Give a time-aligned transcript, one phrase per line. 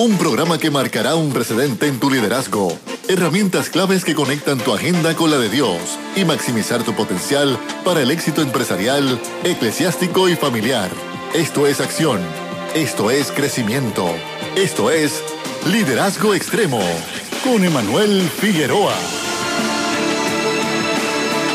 [0.00, 2.72] Un programa que marcará un precedente en tu liderazgo.
[3.08, 8.00] Herramientas claves que conectan tu agenda con la de Dios y maximizar tu potencial para
[8.02, 10.88] el éxito empresarial, eclesiástico y familiar.
[11.34, 12.20] Esto es acción.
[12.76, 14.06] Esto es crecimiento.
[14.54, 15.20] Esto es
[15.66, 16.80] Liderazgo Extremo
[17.42, 18.94] con Emanuel Figueroa.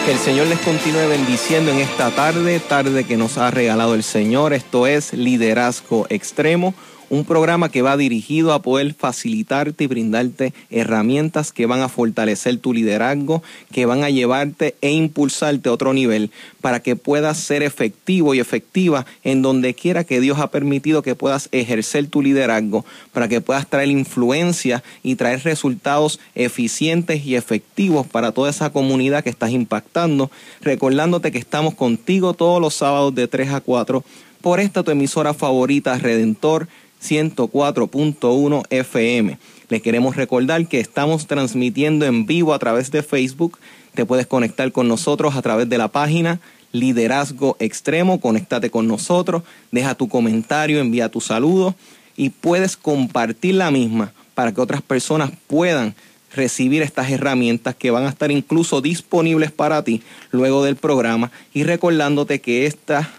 [0.06, 4.04] Que el Señor les continúe bendiciendo en esta tarde, tarde que nos ha regalado el
[4.04, 4.52] Señor.
[4.52, 6.74] Esto es Liderazgo Extremo
[7.14, 12.58] un programa que va dirigido a poder facilitarte y brindarte herramientas que van a fortalecer
[12.58, 17.62] tu liderazgo, que van a llevarte e impulsarte a otro nivel para que puedas ser
[17.62, 22.84] efectivo y efectiva en donde quiera que Dios ha permitido que puedas ejercer tu liderazgo,
[23.12, 29.24] para que puedas traer influencia y traer resultados eficientes y efectivos para toda esa comunidad
[29.24, 34.04] que estás impactando, recordándote que estamos contigo todos los sábados de 3 a 4
[34.44, 36.68] por esta tu emisora favorita, Redentor
[37.04, 39.38] 104.1 FM.
[39.70, 43.60] Les queremos recordar que estamos transmitiendo en vivo a través de Facebook.
[43.94, 46.40] Te puedes conectar con nosotros a través de la página
[46.72, 48.20] Liderazgo Extremo.
[48.20, 51.76] Conéctate con nosotros, deja tu comentario, envía tu saludo
[52.16, 55.96] y puedes compartir la misma para que otras personas puedan
[56.34, 60.02] recibir estas herramientas que van a estar incluso disponibles para ti
[60.32, 63.12] luego del programa y recordándote que esta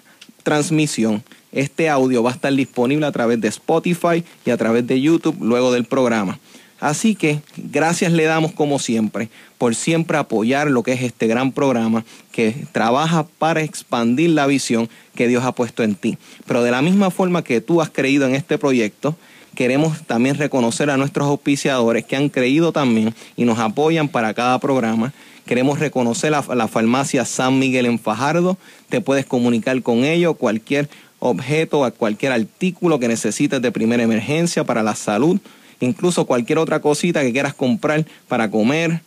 [0.43, 1.23] transmisión
[1.55, 5.37] este audio va a estar disponible a través de Spotify y a través de YouTube
[5.41, 6.39] luego del programa.
[6.81, 11.53] Así que gracias le damos como siempre por siempre apoyar lo que es este gran
[11.53, 16.19] programa que trabaja para expandir la visión que Dios ha puesto en ti.
[16.47, 19.17] Pero de la misma forma que tú has creído en este proyecto,
[19.55, 24.59] queremos también reconocer a nuestros auspiciadores que han creído también y nos apoyan para cada
[24.59, 25.15] programa.
[25.47, 28.59] Queremos reconocer a la farmacia San Miguel en Fajardo.
[28.89, 30.89] Te puedes comunicar con ellos cualquier
[31.25, 35.41] objeto, a cualquier artículo que necesites de primera emergencia para la salud,
[35.80, 39.00] incluso cualquier otra cosita que quieras comprar para comer,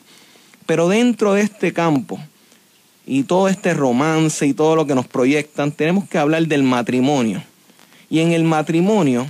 [0.65, 2.19] Pero dentro de este campo
[3.07, 7.41] y todo este romance y todo lo que nos proyectan, tenemos que hablar del matrimonio.
[8.09, 9.25] Y en el matrimonio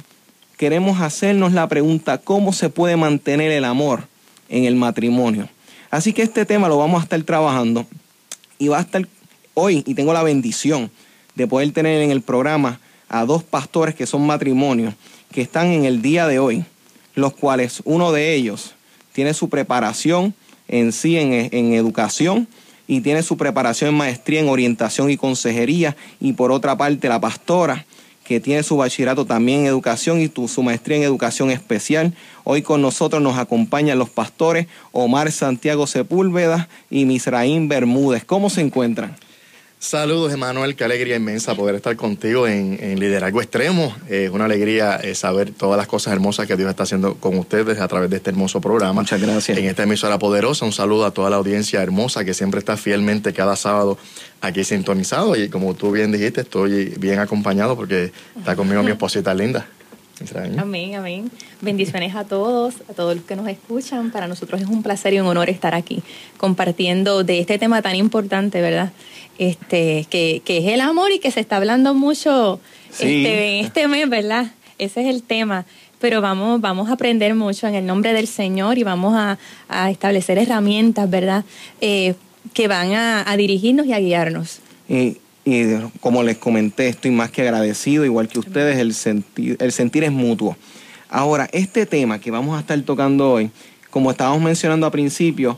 [0.57, 4.07] queremos hacernos la pregunta, ¿cómo se puede mantener el amor
[4.49, 5.47] en el matrimonio?
[5.91, 7.85] Así que este tema lo vamos a estar trabajando
[8.57, 9.07] y va a estar
[9.53, 10.89] hoy, y tengo la bendición
[11.35, 12.79] de poder tener en el programa
[13.09, 14.95] a dos pastores que son matrimonios,
[15.31, 16.65] que están en el día de hoy,
[17.13, 18.73] los cuales uno de ellos
[19.13, 20.33] tiene su preparación
[20.67, 22.47] en sí en, en educación,
[22.87, 25.95] y tiene su preparación en maestría en orientación y consejería.
[26.19, 27.85] Y por otra parte, la pastora,
[28.23, 32.13] que tiene su bachillerato también en educación y su maestría en educación especial.
[32.43, 38.25] Hoy con nosotros nos acompañan los pastores Omar Santiago Sepúlveda y Misraín Bermúdez.
[38.25, 39.15] ¿Cómo se encuentran?
[39.79, 40.75] Saludos, Emanuel.
[40.75, 43.95] Qué alegría inmensa poder estar contigo en, Liderazgo Extremo.
[44.09, 47.79] Es una alegría eh, saber todas las cosas hermosas que Dios está haciendo con ustedes
[47.79, 49.01] a través de este hermoso programa.
[49.01, 49.55] Muchas gracias.
[49.55, 53.33] En esta emisora poderosa, un saludo a toda la audiencia hermosa que siempre está fielmente
[53.33, 53.99] cada sábado
[54.41, 55.35] aquí sintonizado.
[55.35, 59.67] Y como tú bien dijiste, estoy bien acompañado porque está conmigo mi esposita linda.
[60.57, 61.31] Amén, amén.
[61.61, 64.11] Bendiciones a todos, a todos los que nos escuchan.
[64.11, 66.01] Para nosotros es un placer y un honor estar aquí
[66.37, 68.91] compartiendo de este tema tan importante, ¿verdad?
[69.37, 72.59] Este, que, que es el amor y que se está hablando mucho
[72.91, 74.51] este, en este mes, ¿verdad?
[74.79, 75.65] Ese es el tema.
[75.99, 79.37] Pero vamos, vamos a aprender mucho en el nombre del Señor y vamos a,
[79.89, 81.43] establecer herramientas, ¿verdad?
[81.81, 82.15] Eh,
[82.53, 84.59] que van a, dirigirnos y a guiarnos.
[84.87, 85.17] Y
[85.49, 90.03] y como les comenté, estoy más que agradecido, igual que ustedes, el sentir, el sentir
[90.03, 90.57] es mutuo.
[91.07, 93.49] Ahora, este tema que vamos a estar tocando hoy,
[93.89, 95.57] como estábamos mencionando al principio,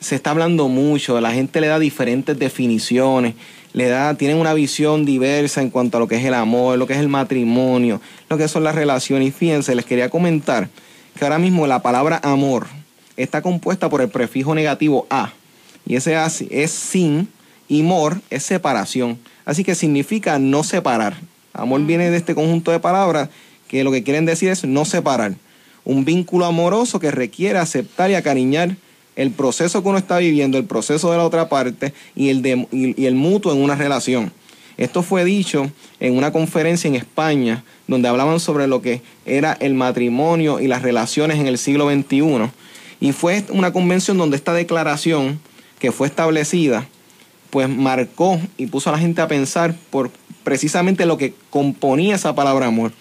[0.00, 3.34] se está hablando mucho, la gente le da diferentes definiciones,
[3.74, 6.86] le da, tienen una visión diversa en cuanto a lo que es el amor, lo
[6.86, 8.00] que es el matrimonio,
[8.30, 9.28] lo que son las relaciones.
[9.28, 10.70] Y fíjense, les quería comentar
[11.14, 12.68] que ahora mismo la palabra amor
[13.18, 15.34] está compuesta por el prefijo negativo a.
[15.84, 17.28] Y ese a es sin
[17.68, 19.18] y mor es separación.
[19.44, 21.16] Así que significa no separar.
[21.52, 23.30] Amor viene de este conjunto de palabras
[23.68, 25.34] que lo que quieren decir es no separar.
[25.84, 28.76] Un vínculo amoroso que requiere aceptar y acariñar
[29.14, 32.66] el proceso que uno está viviendo, el proceso de la otra parte y el, de,
[32.70, 34.32] y, el mutuo en una relación.
[34.76, 35.70] Esto fue dicho
[36.00, 40.82] en una conferencia en España donde hablaban sobre lo que era el matrimonio y las
[40.82, 42.50] relaciones en el siglo XXI.
[43.00, 45.40] Y fue una convención donde esta declaración
[45.78, 46.86] que fue establecida,
[47.56, 50.10] pues marcó y puso a la gente a pensar por
[50.44, 52.92] precisamente lo que componía esa palabra amor.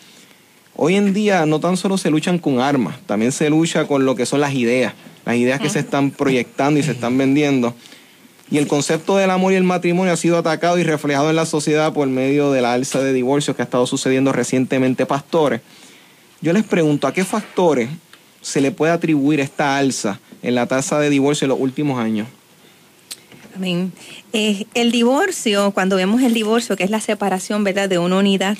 [0.77, 4.15] Hoy en día no tan solo se luchan con armas, también se lucha con lo
[4.15, 4.93] que son las ideas,
[5.25, 7.75] las ideas que se están proyectando y se están vendiendo.
[8.49, 11.45] Y el concepto del amor y el matrimonio ha sido atacado y reflejado en la
[11.45, 15.59] sociedad por medio de la alza de divorcios que ha estado sucediendo recientemente, pastores.
[16.39, 17.89] Yo les pregunto, ¿a qué factores
[18.41, 22.29] se le puede atribuir esta alza en la tasa de divorcio en los últimos años?
[23.55, 23.93] Amén.
[24.33, 27.87] Eh, el divorcio, cuando vemos el divorcio, que es la separación ¿verdad?
[27.87, 28.57] de una unidad,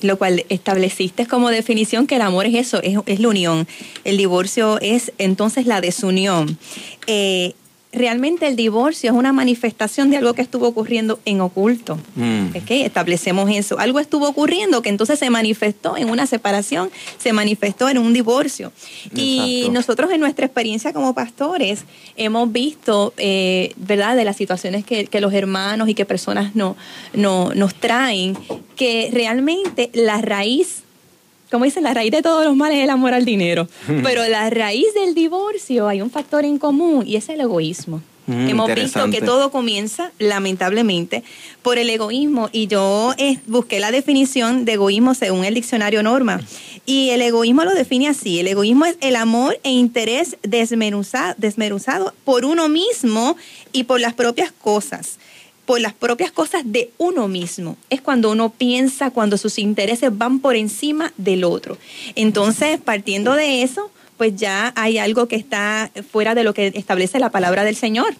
[0.00, 3.68] lo cual estableciste como definición que el amor es eso, es, la unión.
[4.04, 6.58] El divorcio es entonces la desunión.
[7.06, 7.52] Eh,
[7.92, 11.98] realmente el divorcio es una manifestación de algo que estuvo ocurriendo en oculto.
[12.16, 12.48] Mm.
[12.68, 13.78] Establecemos eso.
[13.78, 18.72] Algo estuvo ocurriendo que entonces se manifestó en una separación, se manifestó en un divorcio.
[19.14, 21.84] Y nosotros en nuestra experiencia como pastores
[22.16, 26.76] hemos visto, eh, ¿verdad?, de las situaciones que, los hermanos y que personas no,
[27.12, 28.38] no, nos traen,
[28.76, 30.84] que realmente la raíz
[31.50, 33.68] como dicen, la raíz de todos los males es el amor al dinero.
[34.02, 38.02] Pero la raíz del divorcio hay un factor en común y es el egoísmo.
[38.26, 41.24] Mm, Hemos visto que todo comienza, lamentablemente,
[41.62, 42.50] por el egoísmo.
[42.52, 46.40] Y yo eh, busqué la definición de egoísmo según el diccionario Norma.
[46.84, 48.38] Y el egoísmo lo define así.
[48.38, 53.36] El egoísmo es el amor e interés desmenuzado por uno mismo
[53.72, 55.18] y por las propias cosas
[55.68, 57.76] por las propias cosas de uno mismo.
[57.90, 61.76] Es cuando uno piensa, cuando sus intereses van por encima del otro.
[62.14, 67.18] Entonces, partiendo de eso, pues ya hay algo que está fuera de lo que establece
[67.18, 68.16] la palabra del Señor.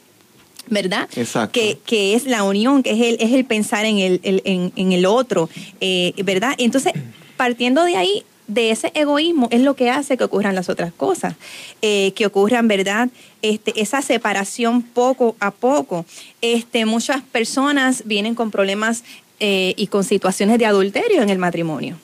[0.66, 1.08] ¿verdad?
[1.16, 1.58] Exacto.
[1.58, 5.06] Que, que, es la unión, que es el, es el pensar en el, en, el
[5.06, 5.48] otro,
[5.80, 6.54] eh, ¿verdad?
[6.58, 6.92] Entonces,
[7.38, 11.36] partiendo de ahí, de ese egoísmo es lo que hace que ocurran las otras cosas,
[11.82, 13.10] eh, que ocurran, ¿verdad?
[13.42, 16.04] Este, esa separación poco a poco.
[16.40, 19.04] Este, muchas personas vienen con problemas
[19.38, 21.96] eh, y con situaciones de adulterio en el matrimonio.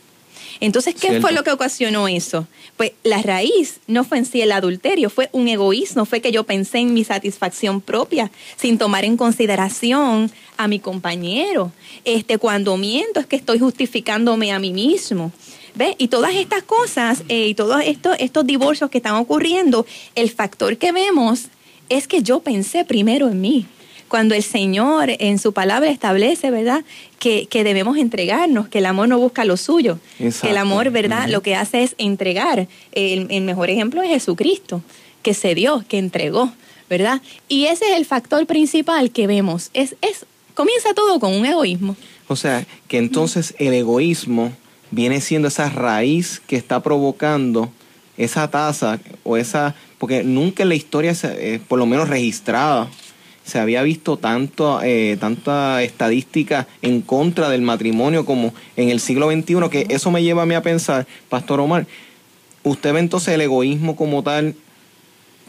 [0.60, 2.46] Entonces, ¿qué fue lo que ocasionó eso?
[2.76, 6.44] Pues la raíz no fue en sí el adulterio, fue un egoísmo, fue que yo
[6.44, 11.72] pensé en mi satisfacción propia, sin tomar en consideración a mi compañero.
[12.04, 15.32] Este, cuando miento es que estoy justificándome a mí mismo.
[15.98, 20.76] Y todas estas cosas eh, y todos estos, estos divorcios que están ocurriendo, el factor
[20.76, 21.46] que vemos
[21.88, 23.66] es que yo pensé primero en mí.
[24.08, 26.84] Cuando el Señor en su palabra establece, ¿verdad?
[27.18, 29.98] Que, debemos entregarnos, que el amor no busca lo suyo.
[30.18, 31.28] Que el amor, ¿verdad?
[31.28, 32.68] Lo que hace es entregar.
[32.92, 34.82] El, el mejor ejemplo es Jesucristo,
[35.22, 36.52] que se dio, que entregó,
[36.88, 37.22] ¿verdad?
[37.48, 39.70] Y ese es el factor principal que vemos.
[39.74, 41.96] Es, es, comienza todo con un egoísmo.
[42.28, 44.52] O sea, que entonces el egoísmo
[44.94, 47.70] viene siendo esa raíz que está provocando
[48.16, 52.88] esa tasa o esa, porque nunca en la historia, eh, por lo menos registrada,
[53.44, 59.30] se había visto tanto, eh, tanta estadística en contra del matrimonio como en el siglo
[59.30, 61.86] XXI, que eso me lleva a mí a pensar, Pastor Omar,
[62.62, 64.54] usted ve entonces el egoísmo como tal,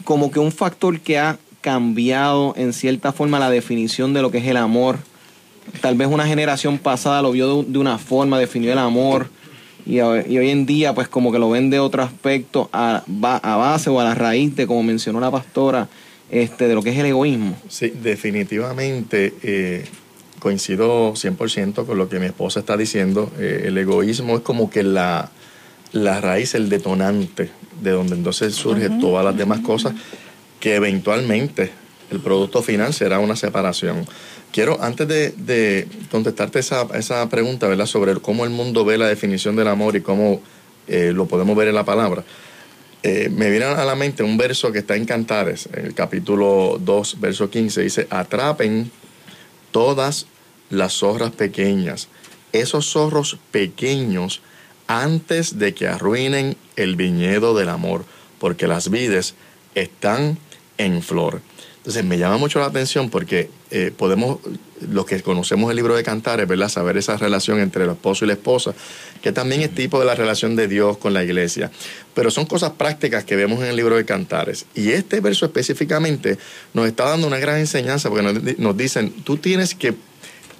[0.04, 4.38] como que un factor que ha cambiado en cierta forma la definición de lo que
[4.38, 4.98] es el amor.
[5.80, 9.30] Tal vez una generación pasada lo vio de, una forma, definió el amor
[9.86, 13.88] y, hoy en día pues como que lo ven de otro aspecto a, a base
[13.90, 15.88] o a la raíz de, como mencionó la pastora,
[16.30, 17.56] este, de lo que es el egoísmo.
[17.68, 19.84] Sí, definitivamente eh,
[20.40, 23.30] coincido 100% con lo que mi esposa está diciendo.
[23.38, 25.30] Eh, el egoísmo es como que la,
[25.92, 27.50] la raíz, el detonante,
[27.80, 29.94] de donde entonces surge todas las demás cosas
[30.58, 31.70] que eventualmente
[32.10, 34.06] el producto final será una separación.
[34.56, 37.84] Quiero, antes de, contestarte esa, esa, pregunta, ¿verdad?
[37.84, 40.40] Sobre cómo el mundo ve la definición del amor y cómo
[40.88, 42.24] eh, lo podemos ver en la palabra,
[43.02, 46.78] eh, me viene a la mente un verso que está en Cantares, en el capítulo
[46.80, 48.90] 2, verso 15, dice, atrapen
[49.72, 50.26] todas
[50.70, 52.08] las zorras pequeñas.
[52.52, 54.40] Esos zorros pequeños
[54.86, 58.06] antes de que arruinen el viñedo del amor,
[58.38, 59.34] porque las vides
[59.74, 60.38] están
[60.78, 61.40] en flor.
[61.78, 64.40] Entonces me llama mucho la atención porque eh, podemos,
[64.90, 66.68] los que conocemos el libro de Cantares, ¿verdad?
[66.68, 68.74] Saber esa relación entre el esposo y la esposa,
[69.22, 71.70] que también es tipo de la relación de Dios con la iglesia.
[72.12, 74.66] Pero son cosas prácticas que vemos en el libro de Cantares.
[74.74, 76.38] Y este verso específicamente
[76.74, 79.94] nos está dando una gran enseñanza porque nos, nos dicen, tú tienes que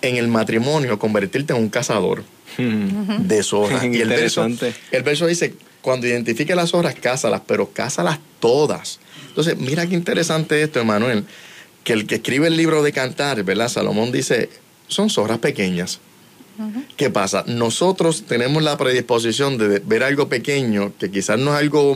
[0.03, 2.23] en el matrimonio convertirte en un cazador
[2.57, 3.85] de zorras.
[3.93, 4.47] y el verso,
[4.91, 5.55] el verso dice,
[5.87, 8.99] cuando identifique las zorras, cázalas, pero cázalas todas.
[9.29, 11.25] Entonces, mira qué interesante esto, Emanuel,
[11.85, 13.69] que el que escribe el libro de Cantar, ¿verdad?
[13.69, 14.51] Salomón dice,
[14.89, 16.01] son zorras pequeñas.
[16.97, 17.45] ¿Qué pasa?
[17.47, 21.95] Nosotros tenemos la predisposición de ver algo pequeño, que quizás no es algo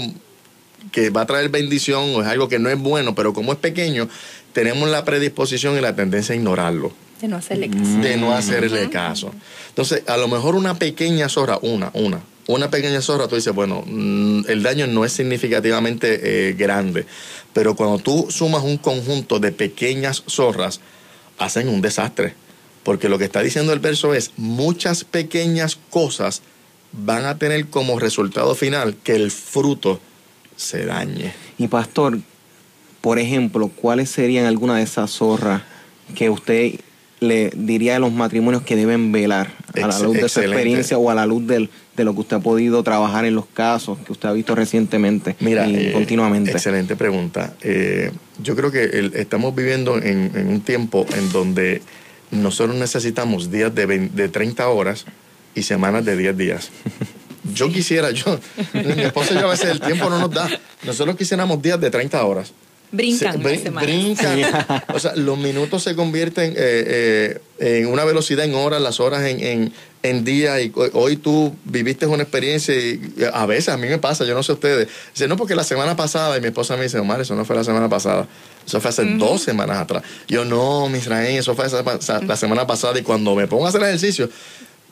[0.92, 3.58] que va a traer bendición o es algo que no es bueno, pero como es
[3.58, 4.08] pequeño,
[4.52, 6.92] tenemos la predisposición y la tendencia a ignorarlo.
[7.20, 7.98] De no hacerle caso.
[7.98, 9.32] De no hacerle caso.
[9.68, 13.84] Entonces, a lo mejor una pequeña zorra, una, una, una pequeña zorra, tú dices, bueno,
[13.86, 17.06] mm, el daño no es significativamente eh, grande,
[17.52, 20.80] pero cuando tú sumas un conjunto de pequeñas zorras,
[21.38, 22.34] hacen un desastre.
[22.82, 26.42] Porque lo que está diciendo el verso es, muchas pequeñas cosas
[26.92, 30.00] van a tener como resultado final que el fruto
[30.56, 31.32] se dañe.
[31.58, 32.20] Y pastor,
[33.00, 35.62] por ejemplo, ¿cuáles serían algunas de esas zorras
[36.14, 36.80] que usted
[37.20, 41.10] le diría a los matrimonios que deben velar a la luz de su experiencia o
[41.10, 41.68] a la luz de
[42.04, 45.68] lo que usted ha podido trabajar en los casos que usted ha visto recientemente Mira,
[45.68, 46.50] y eh, continuamente?
[46.50, 47.54] Excelente pregunta.
[47.60, 48.10] Eh,
[48.42, 51.82] yo creo que estamos viviendo en, un tiempo en donde
[52.30, 55.04] nosotros necesitamos días de, de 30 horas
[55.54, 56.70] y semanas de 10 días.
[57.54, 58.38] Yo quisiera, yo,
[58.74, 60.48] mi esposa y yo a veces el tiempo no nos da.
[60.84, 62.52] Nosotros quisiéramos días de 30 horas
[62.92, 63.42] Brincan.
[63.42, 64.40] brincan.
[64.92, 69.22] o sea, los minutos se convierten eh, eh, en una velocidad en horas, las horas
[69.22, 70.60] en, en, en días.
[70.60, 74.42] Y hoy tú viviste una experiencia y a veces a mí me pasa, yo no
[74.42, 74.88] sé ustedes.
[75.14, 77.56] Dice, no, porque la semana pasada, y mi esposa me dice, Omar, eso no fue
[77.56, 78.26] la semana pasada.
[78.66, 80.02] Eso fue hace dos semanas atrás.
[80.28, 82.98] Yo, no, Misraín, eso fue la semana pasada.
[82.98, 84.28] Y cuando me pongo a hacer ejercicio,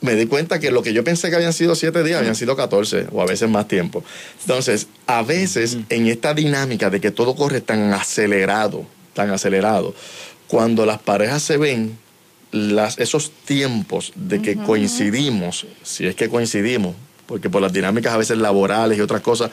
[0.01, 2.55] me di cuenta que lo que yo pensé que habían sido siete días habían sido
[2.55, 4.03] 14 o a veces más tiempo.
[4.41, 9.93] Entonces, a veces en esta dinámica de que todo corre tan acelerado, tan acelerado,
[10.47, 11.97] cuando las parejas se ven,
[12.51, 16.95] las, esos tiempos de que coincidimos, si es que coincidimos,
[17.27, 19.51] porque por las dinámicas a veces laborales y otras cosas,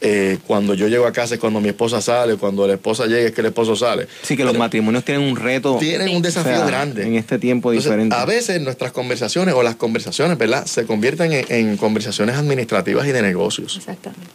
[0.00, 3.28] eh, cuando yo llego a casa es cuando mi esposa sale, cuando la esposa llega
[3.28, 4.06] es que el esposo sale.
[4.22, 5.76] Sí, que los matrimonios tienen un reto.
[5.78, 7.06] Tienen un desafío grande.
[7.06, 8.14] En este tiempo diferente.
[8.14, 10.66] A veces nuestras conversaciones o las conversaciones, ¿verdad?
[10.66, 13.76] Se convierten en, conversaciones administrativas y de negocios.
[13.76, 14.26] Exactamente.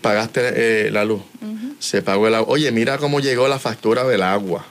[0.00, 0.40] Pagaste
[0.86, 1.22] eh, la luz,
[1.78, 2.52] se pagó el agua.
[2.52, 4.66] Oye, mira cómo llegó la factura del agua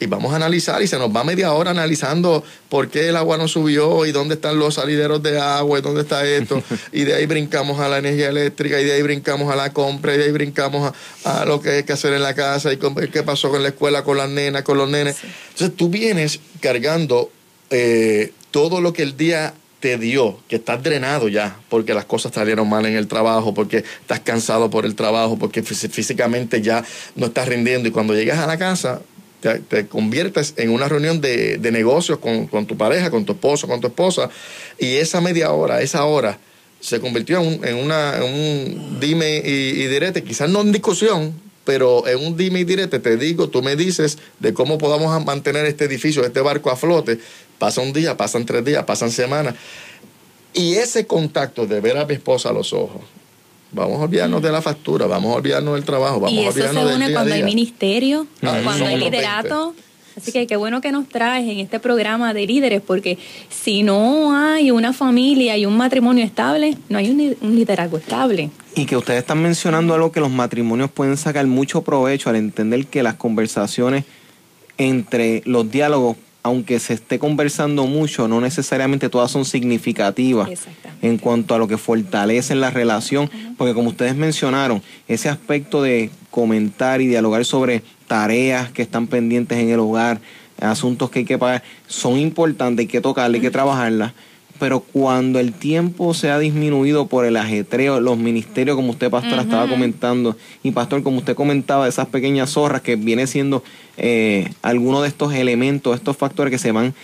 [0.00, 3.36] y vamos a analizar y se nos va media hora analizando por qué el agua
[3.36, 6.62] no subió y dónde están los salideros de agua y dónde está esto.
[6.92, 10.14] y de ahí brincamos a la energía eléctrica y de ahí brincamos a la compra
[10.14, 10.92] y de ahí brincamos
[11.24, 14.02] a, lo que hay que hacer en la casa y qué pasó con la escuela,
[14.02, 15.18] con las nenas, con los nenes.
[15.50, 17.30] Entonces tú vienes cargando
[17.68, 22.32] eh, todo lo que el día te dio, que estás drenado ya, porque las cosas
[22.34, 26.84] salieron mal en el trabajo, porque estás cansado por el trabajo, porque físicamente ya
[27.16, 29.00] no estás rindiendo y cuando llegas a la casa
[29.40, 33.88] te, conviertes en una reunión de, negocios con, tu pareja, con tu esposo, con tu
[33.88, 34.30] esposa,
[34.78, 36.38] y esa media hora, esa hora,
[36.80, 42.60] se convirtió en un, dime y, direte, quizás no en discusión, pero en un dime
[42.60, 46.70] y direte te digo, tú me dices de cómo podamos mantener este edificio, este barco
[46.70, 47.18] a flote.
[47.58, 49.54] Pasa un día, pasan tres días, pasan semanas.
[50.54, 53.02] Y ese contacto de ver a mi esposa a los ojos,
[53.72, 56.52] Vamos a olvidarnos de la factura, vamos a olvidarnos del trabajo, vamos y eso a
[56.52, 59.74] olvidarnos se une cuando hay ministerio, cuando hay liderato.
[60.16, 63.16] Así que qué bueno que nos traes en este programa de líderes, porque
[63.48, 67.10] si no hay una familia y un matrimonio estable, no hay
[67.40, 68.50] un, liderazgo estable.
[68.74, 72.86] Y que ustedes están mencionando algo que los matrimonios pueden sacar mucho provecho al entender
[72.86, 74.04] que las conversaciones
[74.78, 80.48] entre los diálogos aunque se esté conversando mucho, no necesariamente todas son significativas
[81.02, 86.10] en cuanto a lo que fortalece la relación, porque como ustedes mencionaron, ese aspecto de
[86.30, 90.20] comentar y dialogar sobre tareas que están pendientes en el hogar,
[90.60, 94.12] asuntos que hay que pagar, son importantes, hay que tocarlas, hay que trabajarlas,
[94.60, 99.38] pero cuando el tiempo se ha disminuido por el ajetreo, los ministerios, como usted, pastor,
[99.38, 103.64] estaba comentando, y pastor, como usted comentaba, esas pequeñas zorras que viene siendo
[103.96, 106.94] eh, algunos de estos elementos, estos factores que se van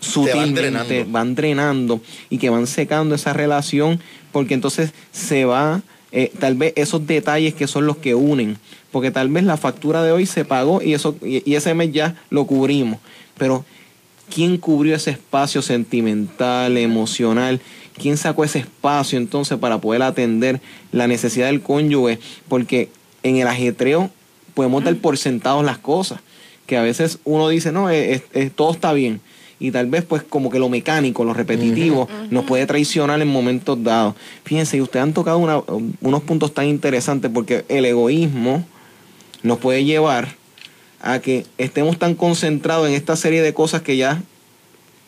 [0.00, 2.02] sutilmente, van drenando.
[2.28, 4.00] y que van secando esa relación,
[4.30, 5.80] porque entonces se va,
[6.12, 8.58] eh, tal vez esos detalles que son los que unen,
[8.92, 12.16] porque tal vez la factura de hoy se pagó y, eso, y ese mes ya
[12.28, 13.00] lo cubrimos,
[13.38, 13.64] pero
[14.32, 17.60] quién cubrió ese espacio sentimental, emocional,
[17.96, 20.60] ¿quién sacó ese espacio entonces para poder atender
[20.92, 22.18] la necesidad del cónyuge?
[22.48, 22.88] Porque
[23.22, 24.10] en el ajetreo
[24.54, 26.20] podemos dar por sentados las cosas,
[26.66, 27.88] que a veces uno dice, no,
[28.54, 29.20] todo está bien,
[29.60, 33.82] y tal vez pues como que lo mecánico, lo repetitivo, nos puede traicionar en momentos
[33.82, 34.14] dados.
[34.44, 35.64] Fíjense, y ustedes han tocado
[36.00, 38.64] unos puntos tan interesantes porque el egoísmo
[39.42, 40.37] nos puede llevar
[41.00, 44.22] a que estemos tan concentrados en esta serie de cosas que ya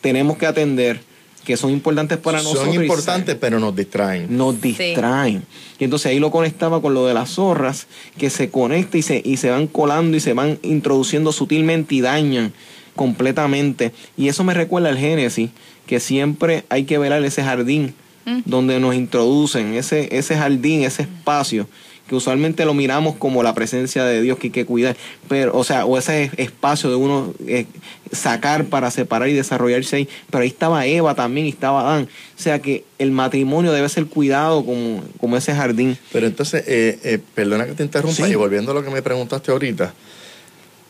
[0.01, 1.01] tenemos que atender,
[1.43, 2.65] que son importantes para nosotros.
[2.65, 4.35] Son importantes, pero nos distraen.
[4.35, 5.43] Nos distraen.
[5.79, 9.21] Y entonces ahí lo conectaba con lo de las zorras, que se conecta y se,
[9.23, 12.53] y se van colando y se van introduciendo sutilmente y dañan
[12.95, 13.91] completamente.
[14.17, 15.49] Y eso me recuerda al Génesis,
[15.87, 17.95] que siempre hay que velar ese jardín
[18.25, 18.41] mm.
[18.45, 21.67] donde nos introducen, ese, ese jardín, ese espacio
[22.11, 24.97] que usualmente lo miramos como la presencia de Dios que hay que cuidar,
[25.29, 27.67] pero, o sea, o ese espacio de uno eh,
[28.11, 32.41] sacar para separar y desarrollarse ahí, pero ahí estaba Eva también y estaba Adán, o
[32.41, 35.97] sea que el matrimonio debe ser cuidado como, como ese jardín.
[36.11, 39.49] Pero entonces, eh, eh, perdona que te interrumpa, y volviendo a lo que me preguntaste
[39.53, 39.93] ahorita,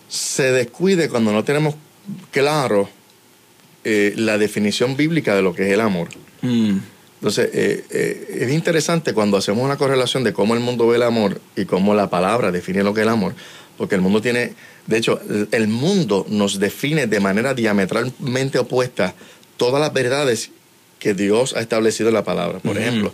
[0.10, 1.76] se descuide cuando no tenemos
[2.32, 2.90] claro
[3.84, 6.10] la definición bíblica de lo que es el amor.
[6.42, 6.78] Mm.
[7.22, 11.04] Entonces, eh, eh, es interesante cuando hacemos una correlación de cómo el mundo ve el
[11.04, 13.36] amor y cómo la palabra define lo que es el amor,
[13.78, 14.56] porque el mundo tiene,
[14.88, 19.14] de hecho, el mundo nos define de manera diametralmente opuesta
[19.58, 20.50] todas las verdades
[20.98, 22.58] que Dios ha establecido en la palabra.
[22.58, 23.14] Por ejemplo,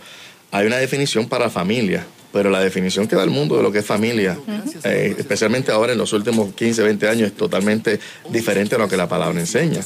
[0.52, 3.80] hay una definición para familia, pero la definición que da el mundo de lo que
[3.80, 4.38] es familia,
[4.84, 8.00] eh, especialmente ahora en los últimos 15, 20 años, es totalmente
[8.30, 9.82] diferente a lo que la palabra enseña.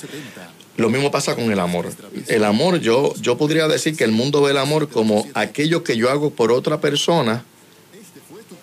[0.77, 1.91] Lo mismo pasa con el amor.
[2.29, 5.97] El amor, yo, yo podría decir que el mundo ve el amor como aquello que
[5.97, 7.45] yo hago por otra persona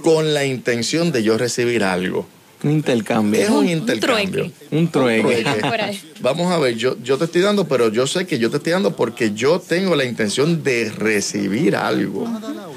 [0.04, 2.26] con la intención de yo recibir algo.
[2.62, 3.40] Un intercambio.
[3.40, 4.52] Es un, intercambio.
[4.72, 5.46] Un trueque.
[6.20, 8.74] Vamos a ver, yo, yo te estoy dando, pero yo sé que yo te estoy
[8.74, 12.28] dando porque yo tengo la intención de recibir algo.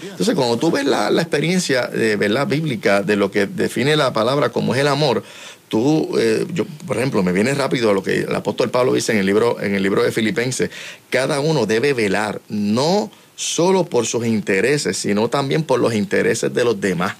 [0.02, 2.46] Entonces, cuando tú ves la, la experiencia de ¿verdad?
[2.46, 5.24] bíblica de lo que define la palabra como es el amor,
[5.72, 9.18] tú, eh, yo, por ejemplo, me viene rápido lo que el apóstol Pablo dice en
[9.18, 10.68] el libro, en el libro de Filipenses,
[11.08, 16.64] cada uno debe velar, no solo por sus intereses, sino también por los intereses de
[16.64, 17.16] los demás.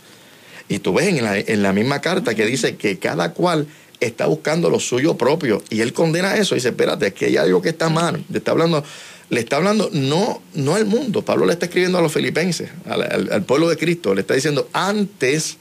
[0.69, 3.69] Y tú ves en la, en la misma carta que dice que cada cual
[4.01, 5.63] está buscando lo suyo propio.
[5.71, 8.23] Y él condena eso y dice, espérate, que hay algo que está mal.
[8.29, 8.85] Le está hablando,
[9.31, 11.25] le está hablando no, no al mundo.
[11.25, 14.15] Pablo le está escribiendo a los filipenses, al pueblo de Cristo.
[14.15, 15.57] Le está diciendo, antes,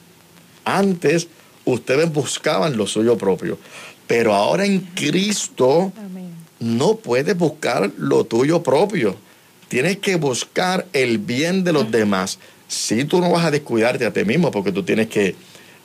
[0.66, 1.30] antes
[1.66, 3.58] ustedes buscaban lo suyo propio.
[4.08, 5.92] Pero ahora en Cristo
[6.60, 9.16] no puedes buscar lo tuyo propio.
[9.68, 12.40] Tienes que buscar el bien de los demás.
[12.68, 15.36] Si tú no vas a descuidarte a ti mismo, porque tú tienes que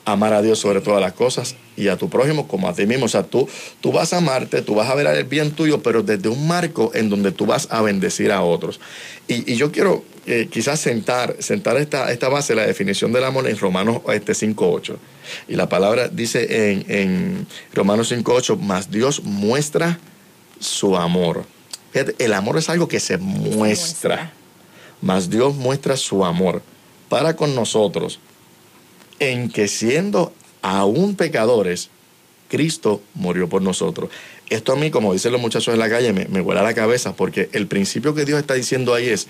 [0.04, 3.06] amar a Dios sobre todas las cosas y a tu prójimo como a ti mismo.
[3.06, 3.48] O sea, tú,
[3.80, 6.90] tú vas a amarte, tú vas a ver el bien tuyo, pero desde un marco
[6.94, 8.80] en donde tú vas a bendecir a otros.
[9.28, 13.58] Y, yo quiero eh, quizás sentar, sentar esta, esta base, la definición del amor en
[13.58, 14.96] Romanos este 5.8.
[15.48, 19.98] Y la palabra dice en, en Romanos 5.8, más Dios muestra
[20.60, 21.44] su amor.
[22.18, 24.32] El amor es algo que se muestra.
[25.00, 26.62] Más Dios muestra su amor
[27.08, 28.18] para con nosotros
[29.18, 30.32] en que siendo
[30.66, 31.90] aún pecadores,
[32.48, 34.10] Cristo murió por nosotros.
[34.50, 37.48] Esto a mí, como dicen los muchachos en la calle, me, me la cabeza porque
[37.52, 39.28] el principio que Dios está diciendo ahí es,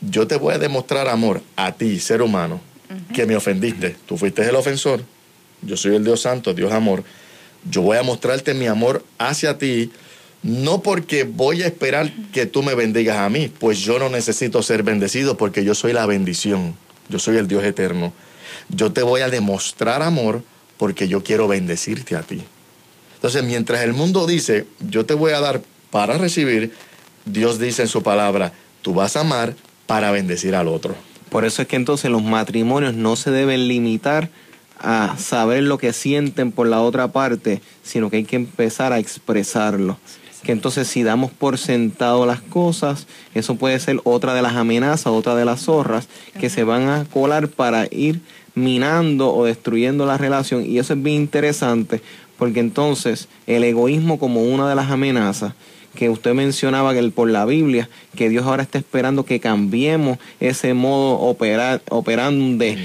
[0.00, 2.60] yo te voy a demostrar amor a ti, ser humano,
[3.14, 3.94] que me ofendiste.
[4.06, 5.04] Tú fuiste el ofensor,
[5.62, 7.04] yo soy el Dios santo, Dios amor.
[7.70, 9.92] Yo voy a mostrarte mi amor hacia ti,
[10.42, 14.62] no porque voy a esperar que tú me bendigas a mí, pues yo no necesito
[14.64, 16.74] ser bendecido porque yo soy la bendición,
[17.08, 18.12] yo soy el Dios eterno
[18.68, 20.42] yo te voy a demostrar amor
[20.76, 22.42] porque yo quiero bendecirte a ti.
[23.14, 26.72] Entonces, mientras el mundo dice, yo te voy a dar para recibir,
[27.24, 29.54] Dios dice en su palabra, tú vas a amar
[29.86, 30.96] para bendecir al otro.
[31.30, 34.28] Por eso es que entonces los matrimonios no se deben limitar
[34.78, 38.98] a saber lo que sienten por la otra parte, sino que hay que empezar a
[38.98, 39.98] expresarlo.
[40.42, 45.06] Que entonces si damos por sentado las cosas, eso puede ser otra de las amenazas,
[45.06, 46.08] otra de las zorras
[46.40, 48.20] que se van a colar para ir
[48.54, 52.00] minando o destruyendo la relación y eso es bien interesante
[52.38, 55.54] porque entonces el egoísmo como una de las amenazas
[55.94, 60.74] que usted mencionaba que por la Biblia, que Dios ahora está esperando que cambiemos ese
[60.74, 62.78] modo operar, operando de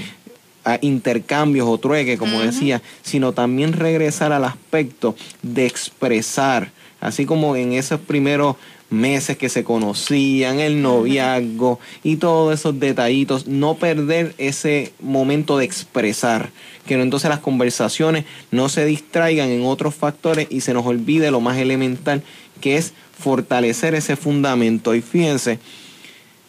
[0.82, 7.72] intercambios o trueque, como decía, sino también regresar al aspecto de expresar, así como en
[7.72, 8.56] esos primeros
[8.90, 15.64] meses que se conocían, el noviazgo y todos esos detallitos, no perder ese momento de
[15.64, 16.50] expresar,
[16.86, 21.40] que entonces las conversaciones no se distraigan en otros factores y se nos olvide lo
[21.40, 22.22] más elemental
[22.60, 24.94] que es fortalecer ese fundamento.
[24.94, 25.58] Y fíjense,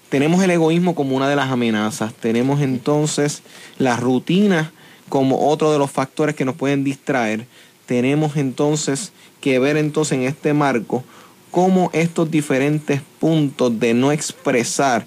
[0.09, 3.43] tenemos el egoísmo como una de las amenazas, tenemos entonces
[3.77, 4.71] la rutina
[5.09, 7.45] como otro de los factores que nos pueden distraer,
[7.85, 11.03] tenemos entonces que ver entonces en este marco
[11.51, 15.05] cómo estos diferentes puntos de no expresar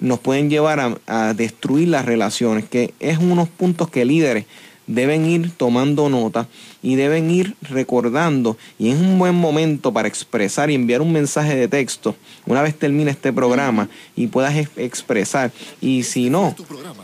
[0.00, 4.44] nos pueden llevar a, destruir las relaciones, que es unos puntos que líderes
[4.86, 6.46] deben ir tomando nota
[6.82, 8.56] y deben ir recordando.
[8.78, 12.14] Y es un buen momento para expresar y enviar un mensaje de texto
[12.46, 15.50] una vez termine este programa y puedas expresar.
[15.80, 16.54] Y si no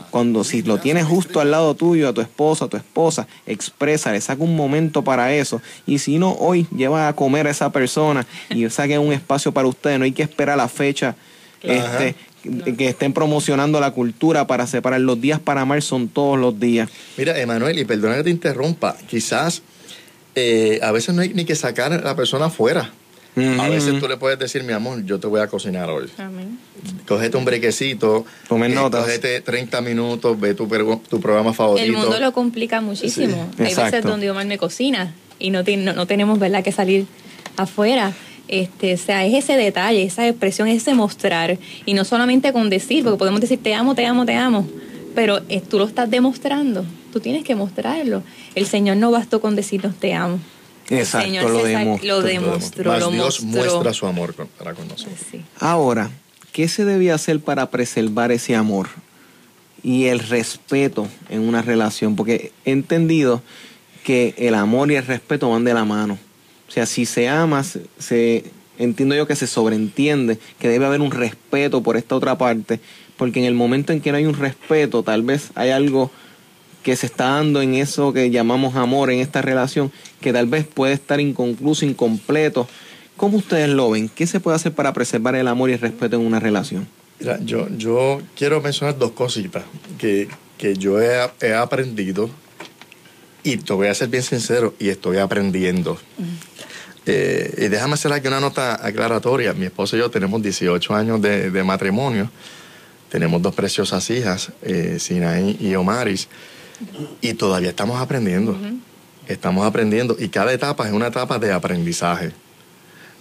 [0.09, 4.11] cuando si lo tienes justo al lado tuyo a tu esposa a tu esposa expresa
[4.11, 5.61] le saca un momento para eso.
[5.85, 9.67] Y si no hoy lleva a comer a esa persona y saque un espacio para
[9.67, 11.15] ustedes no hay que esperar la fecha
[11.63, 12.15] este,
[12.77, 16.89] que estén promocionando la cultura para separar los días para amar son todos los días.
[17.17, 19.61] Mira, Emanuel, y perdona que te interrumpa, quizás
[20.35, 22.91] eh, a veces no hay ni que sacar a la persona afuera.
[23.35, 26.07] A veces tú le puedes decir, mi amor, yo te voy a cocinar hoy.
[26.19, 26.59] Amén.
[27.07, 28.25] Cogete un brequecito.
[28.47, 29.05] Tome eh, notas.
[29.05, 30.67] Cogete 30 minutos, ve tu,
[31.09, 31.83] tu programa favorito.
[31.85, 33.49] El mundo lo complica muchísimo.
[33.57, 37.07] Hay veces donde Omar me cocina y no, no, no tenemos, ¿verdad?, que salir
[37.57, 38.13] afuera.
[38.47, 41.57] Este, o sea, es ese detalle, esa expresión, ese mostrar.
[41.85, 44.67] Y no solamente con decir, porque podemos decir te amo, te amo, te amo,
[45.15, 46.85] pero tú lo estás demostrando.
[47.11, 48.23] Tú tienes que mostrarlo.
[48.55, 50.39] El Señor no bastó con decirnos te amo.
[50.89, 52.07] Exacto, el Señor lo, demostró.
[52.07, 52.99] lo demostró.
[52.99, 55.17] Lo Dios muestra su amor para con nosotros.
[55.59, 56.09] Ahora,
[56.51, 58.89] ¿qué se debía hacer para preservar ese amor
[59.81, 62.15] y el respeto en una relación?
[62.15, 63.41] Porque he entendido
[64.03, 66.17] que el amor y el respeto van de la mano.
[66.73, 68.45] O sea, si se ama, se,
[68.79, 72.79] entiendo yo que se sobreentiende que debe haber un respeto por esta otra parte,
[73.15, 76.09] porque en el momento en que no hay un respeto, tal vez hay algo
[76.81, 80.65] que se está dando en eso que llamamos amor en esta relación, que tal vez
[80.65, 82.67] puede estar inconcluso, incompleto.
[83.17, 84.09] ¿Cómo ustedes lo ven?
[84.09, 86.87] ¿Qué se puede hacer para preservar el amor y el respeto en una relación?
[87.19, 89.63] Mira, yo, yo quiero mencionar dos cositas
[89.99, 92.31] que, que yo he, he, aprendido
[93.43, 95.99] y te voy a ser bien sincero y estoy aprendiendo.
[97.05, 99.53] Eh, y déjame hacer aquí una nota aclaratoria.
[99.53, 102.29] Mi esposo y yo tenemos 18 años de, matrimonio.
[103.09, 106.27] Tenemos dos preciosas hijas, eh, Sinaí y Omaris.
[107.21, 108.57] Y todavía estamos aprendiendo.
[109.27, 110.15] Estamos aprendiendo.
[110.19, 112.31] Y cada etapa es una etapa de aprendizaje.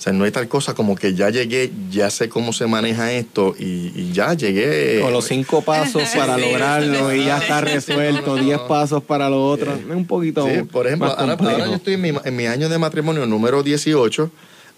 [0.02, 3.12] O sea, no hay tal cosa como que ya llegué, ya sé cómo se maneja
[3.12, 4.98] esto y, ya llegué.
[5.00, 9.72] Con los cinco pasos para lograrlo y ya está resuelto, diez pasos para lo otro.
[9.72, 10.44] Es un poquito.
[10.44, 14.28] Sí, por ejemplo, ahora, yo estoy en mi, año de matrimonio número 18.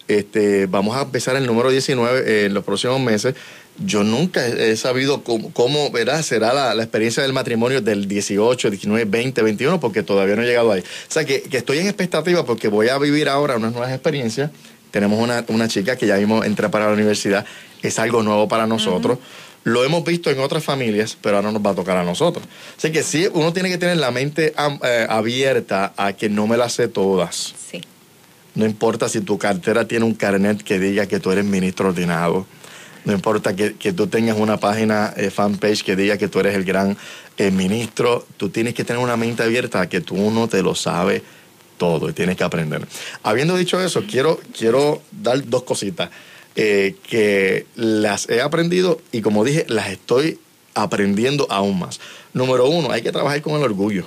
[0.09, 3.35] Este, vamos a empezar el número 19 eh, en los próximos meses.
[3.79, 6.21] Yo nunca he sabido cómo, ¿verdad?
[6.21, 10.71] será la, experiencia del matrimonio del 18, 19, 20, 21, porque todavía no he llegado
[10.71, 10.83] ahí.
[10.83, 14.51] O sea, que, que estoy en expectativa porque voy a vivir ahora unas nuevas experiencias
[14.95, 17.45] tenemos una, una chica que ya vimos entrar para la universidad.
[17.83, 19.19] Es algo nuevo para nosotros.
[19.65, 22.47] Lo hemos visto en otras familias, pero ahora nos va a tocar a nosotros.
[22.79, 24.55] Así que sí, uno tiene que tener la mente
[24.85, 27.55] eh, abierta a que no me las sé todas.
[27.69, 27.81] Sí.
[28.55, 32.47] No importa si tu cartera tiene un carnet que diga que tú eres ministro ordenado.
[33.05, 36.55] No importa que, que tú tengas una página eh, fanpage que diga que tú eres
[36.55, 36.97] el gran
[37.37, 38.25] eh, ministro.
[38.37, 41.23] Tú tienes que tener una mente abierta a que tú no te lo sabes
[41.85, 42.87] todo y tienes que aprender.
[43.23, 46.09] Habiendo dicho eso, quiero, quiero dar dos cositas
[46.57, 50.39] eh, que las he aprendido y como dije, las estoy
[50.75, 52.01] aprendiendo aún más.
[52.33, 54.07] Número uno, hay que trabajar con el orgullo.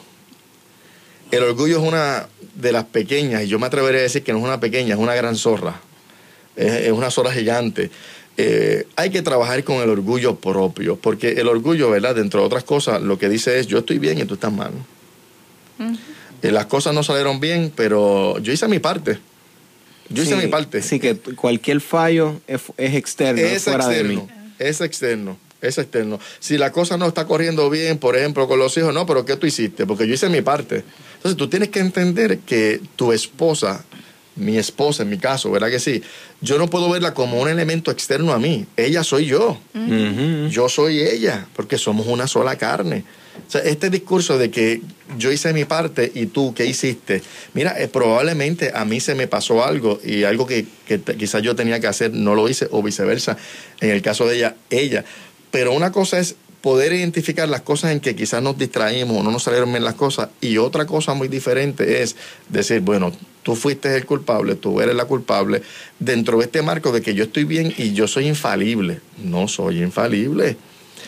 [1.29, 4.39] El orgullo es una de las pequeñas, y yo me atrevería a decir que no
[4.39, 5.79] es una pequeña, es una gran zorra.
[6.55, 7.91] Es, una zorra gigante.
[8.37, 12.15] Eh, hay que trabajar con el orgullo propio, porque el orgullo, ¿verdad?
[12.15, 14.71] Dentro de otras cosas, lo que dice es yo estoy bien y tú estás mal.
[16.41, 19.19] Eh, las cosas no salieron bien, pero yo hice mi parte.
[20.09, 20.81] Yo hice mi parte.
[20.81, 24.27] Sí, que cualquier fallo es, externo, es fuera externo, de mí.
[24.59, 26.19] Es externo, es externo.
[26.39, 29.35] Si la cosa no está corriendo bien, por ejemplo, con los hijos, no, pero ¿qué
[29.35, 29.85] tú hiciste?
[29.85, 30.83] Porque yo hice mi parte.
[31.15, 33.83] Entonces tú tienes que entender que tu esposa,
[34.35, 36.01] mi esposa en mi caso, ¿verdad que sí?
[36.41, 38.65] Yo no puedo verla como un elemento externo a mí.
[38.77, 39.59] Ella soy yo.
[40.49, 43.03] Yo soy ella, porque somos una sola carne.
[43.47, 44.81] O sea, este discurso de que
[45.17, 47.21] yo hice mi parte y tú, ¿qué hiciste?
[47.53, 50.65] Mira, eh, probablemente a mí se me pasó algo y algo que,
[51.17, 53.37] quizás yo tenía que hacer no lo hice o viceversa.
[53.79, 55.05] En el caso de ella, ella.
[55.51, 59.31] Pero una cosa es poder identificar las cosas en que quizás nos distraímos o no
[59.31, 60.29] nos salieron bien las cosas.
[60.41, 62.15] Y otra cosa muy diferente es
[62.49, 65.61] decir, bueno, tú fuiste el culpable, tú eres la culpable,
[65.99, 68.99] dentro de este marco de que yo estoy bien y yo soy infalible.
[69.23, 70.57] No soy infalible.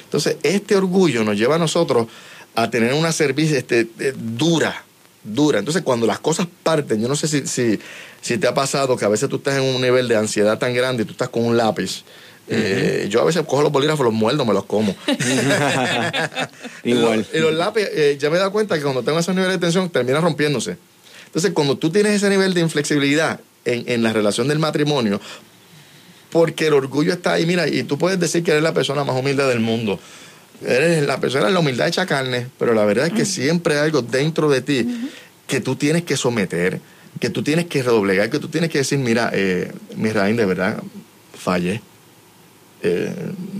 [0.09, 2.07] Entonces, este orgullo nos lleva a nosotros
[2.55, 4.83] a tener una servicio este, eh, dura,
[5.23, 5.59] dura.
[5.59, 7.79] Entonces, cuando las cosas parten, yo no sé si, si,
[8.19, 10.73] si, te ha pasado que a veces tú estás en un nivel de ansiedad tan
[10.73, 12.03] grande y tú estás con un lápiz
[12.47, 14.95] Eh, yo a veces cojo los bolígrafos, los muerdo, me los como.
[16.83, 17.27] Igual.
[17.31, 19.59] Y los, lápices, eh, ya me he dado cuenta que cuando tengo ese nivel de
[19.59, 20.75] tensión, termina rompiéndose.
[21.27, 25.21] Entonces, cuando tú tienes ese nivel de inflexibilidad en, en la relación del matrimonio,
[26.31, 29.15] porque el orgullo está ahí, mira, y tú puedes decir que eres la persona más
[29.15, 29.99] humilde del mundo.
[30.65, 33.85] Eres la persona de la humildad hecha carne, pero la verdad es que siempre hay
[33.85, 35.09] algo dentro de ti
[35.47, 36.81] que tú tienes que someter,
[37.19, 40.45] que tú tienes que redoblegar, que tú tienes que decir, mira, eh, mi Raín, de
[40.45, 40.83] verdad,
[41.37, 41.81] fallé.
[42.83, 43.13] Eh,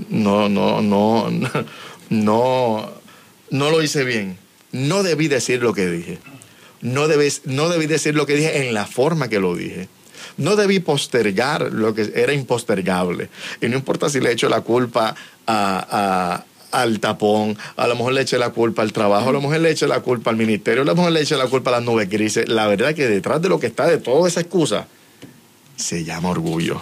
[0.10, 1.30] no, no, no,
[2.10, 2.92] no,
[3.50, 4.38] no lo hice bien.
[4.72, 6.20] No debí decir lo que dije.
[6.82, 9.90] No, debes, no debí decir lo que dije en la forma que lo dije.
[10.40, 13.30] No debí postergar lo que era impostergable.
[13.62, 18.22] Y no importa si le echo la culpa a, al tapón, a lo mejor le
[18.22, 20.86] eche la culpa al trabajo, a lo mejor le eche la culpa al ministerio, a
[20.86, 22.48] lo mejor le eche la culpa a las nubes grises.
[22.50, 24.88] La verdad es que detrás de lo que está de toda esa excusa
[25.76, 26.82] se llama orgullo.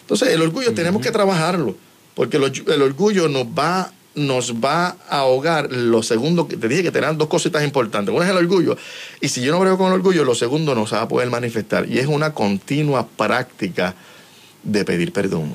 [0.00, 1.76] Entonces, el orgullo tenemos que trabajarlo,
[2.14, 6.90] porque el orgullo nos va nos va a ahogar lo segundo que te dije que
[6.90, 8.14] tenían dos cositas importantes.
[8.14, 8.76] Una es el orgullo.
[9.20, 11.30] Y si yo no brego con el orgullo, lo segundo no se va a poder
[11.30, 11.88] manifestar.
[11.88, 13.94] Y es una continua práctica
[14.62, 15.54] de pedir perdón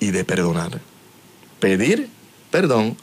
[0.00, 0.80] y de perdonar.
[1.60, 2.08] Pedir
[2.50, 2.96] perdón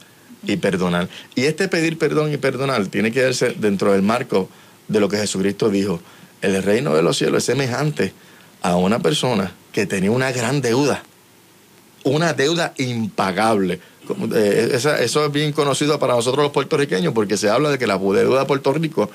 [0.44, 1.08] y perdonar.
[1.34, 4.48] Y este pedir perdón y perdonar tiene que verse dentro del marco
[4.88, 6.00] de lo que Jesucristo dijo.
[6.42, 8.12] El reino de los cielos es semejante
[8.62, 11.02] a una persona que tenía una gran deuda,
[12.04, 13.80] una deuda impagable
[14.34, 17.98] eh, eso es bien conocido para nosotros los puertorriqueños porque se habla de que la
[17.98, 19.10] deuda de Puerto Rico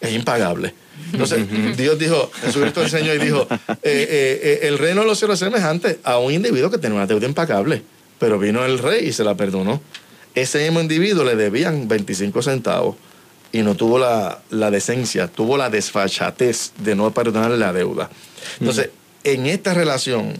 [0.00, 0.74] es impagable.
[1.12, 5.48] Entonces, Dios dijo, Jesucristo enseñó y dijo, eh, eh, el reino de los cielos es
[5.48, 7.82] semejante a un individuo que tenía una deuda impagable,
[8.18, 9.80] pero vino el rey y se la perdonó.
[10.34, 12.96] Ese mismo individuo le debían 25 centavos
[13.52, 18.10] y no tuvo la, la decencia, tuvo la desfachatez de no perdonarle la deuda.
[18.60, 18.90] Entonces,
[19.24, 20.34] en esta relación,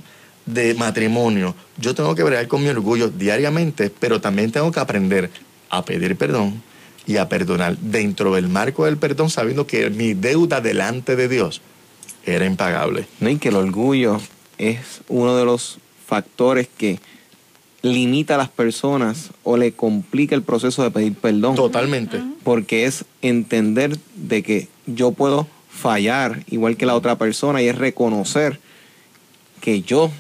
[0.53, 5.31] de matrimonio, yo tengo que bregar con mi orgullo diariamente, pero también tengo que aprender
[5.71, 6.63] a pedir perdón
[7.07, 11.61] y a perdonar dentro del marco del perdón, sabiendo que mi deuda delante de Dios
[12.25, 13.07] era impagable.
[13.21, 14.21] No, y que el orgullo
[14.59, 17.01] es uno de los factores que
[17.83, 21.55] limita a las personas o le complica el proceso de pedir perdón.
[21.55, 22.23] Totalmente.
[22.43, 27.79] Porque es entender de que yo puedo fallar igual que la otra persona y es
[27.79, 28.61] reconocer
[29.61, 30.11] que yo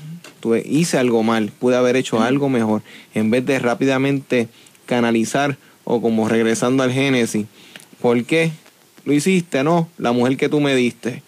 [0.40, 2.83] tuve, hice algo mal, pude haber hecho algo mejor,
[3.14, 4.48] en vez de rápidamente
[4.87, 7.46] canalizar o como regresando al Génesis,
[8.01, 8.51] ¿por qué
[9.05, 9.64] lo hiciste?
[9.64, 11.22] No, la mujer que tú me diste.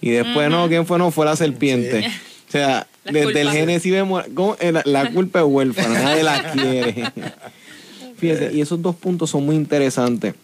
[0.00, 0.98] Y después, no, ¿quién fue?
[0.98, 2.06] No, fue la serpiente.
[2.48, 4.24] O sea, desde el Génesis vemos,
[4.60, 7.10] eh, la, culpa es huérfana, nadie la quiere.
[8.18, 10.34] Fíjese, y esos dos puntos son muy interesantes.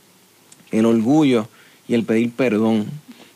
[0.70, 1.48] El orgullo
[1.88, 2.86] y el pedir perdón.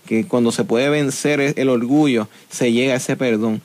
[0.06, 3.60] Que cuando se puede vencer el orgullo, se llega a ese perdón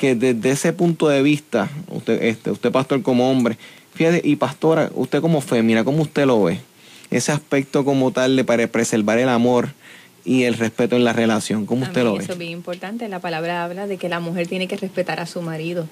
[0.00, 3.58] que desde ese punto de vista, usted, este, usted pastor como hombre,
[3.94, 6.58] fíjate, y pastora, usted como mira ¿cómo usted lo ve?
[7.10, 9.68] Ese aspecto como tal de para preservar el amor
[10.24, 12.24] y el respeto en la relación, ¿cómo usted lo ve?
[12.24, 15.26] Eso es bien importante, la palabra habla de que la mujer tiene que respetar a
[15.26, 15.86] su marido.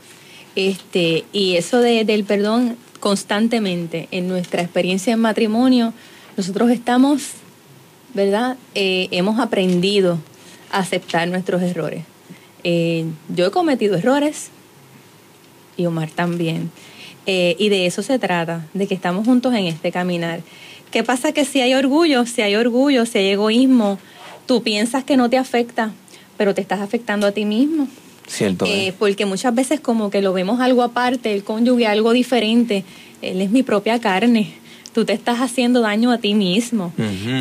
[0.56, 5.92] Este, y eso de, del perdón constantemente en nuestra experiencia en matrimonio,
[6.38, 7.32] nosotros estamos,
[8.14, 8.56] ¿verdad?
[8.74, 10.18] Eh, hemos aprendido
[10.70, 12.04] a aceptar nuestros errores.
[12.64, 14.50] Eh, yo he cometido errores
[15.76, 16.70] y Omar también.
[17.26, 20.40] Eh, y de eso se trata, de que estamos juntos en este caminar.
[20.90, 21.32] ¿Qué pasa?
[21.32, 23.98] Que si hay orgullo, si hay orgullo, si hay egoísmo,
[24.46, 25.92] tú piensas que no te afecta,
[26.36, 27.86] pero te estás afectando a ti mismo.
[28.26, 28.64] Cierto.
[28.66, 32.84] Eh, porque muchas veces como que lo vemos algo aparte, el cónyuge algo diferente.
[33.20, 34.52] Él es mi propia carne.
[34.94, 36.92] Tú te estás haciendo daño a ti mismo.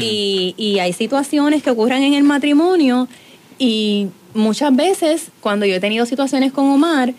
[0.01, 3.07] y, y hay situaciones que ocurren en el matrimonio
[3.59, 7.13] y muchas veces, cuando yo he tenido situaciones con Omar,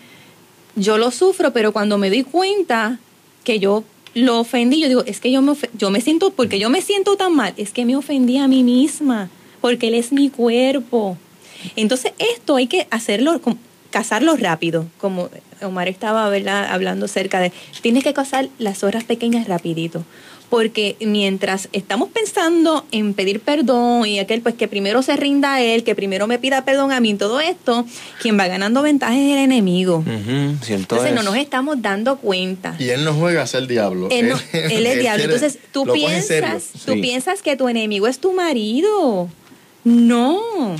[0.75, 2.99] yo lo sufro, pero cuando me doy cuenta
[3.43, 6.69] que yo lo ofendí, yo digo, es que yo me, yo me siento, porque yo
[6.69, 9.29] me siento tan mal, es que me ofendí a mí misma,
[9.61, 11.17] porque él es mi cuerpo.
[11.75, 13.39] Entonces, esto hay que hacerlo,
[13.91, 15.29] cazarlo rápido, como
[15.61, 20.05] Omar estaba hablando cerca de, tienes que cazar las horas pequeñas rapidito,
[20.49, 25.61] porque mientras estamos pensando en pedir perdón y aquel pues que primero se rinda a
[25.61, 27.85] él, que primero me pida perdón a mí, todo esto,
[28.21, 30.03] quien va ganando ventaja es el enemigo.
[30.07, 32.75] Entonces no nos estamos dando cuenta.
[32.79, 34.07] Y él no juega a ser diablo.
[34.11, 35.23] Él, es diablo.
[35.23, 39.29] Entonces tú piensas, tú piensas que tu enemigo es tu marido.
[39.83, 40.75] No.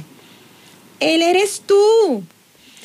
[0.99, 2.23] Él eres tú.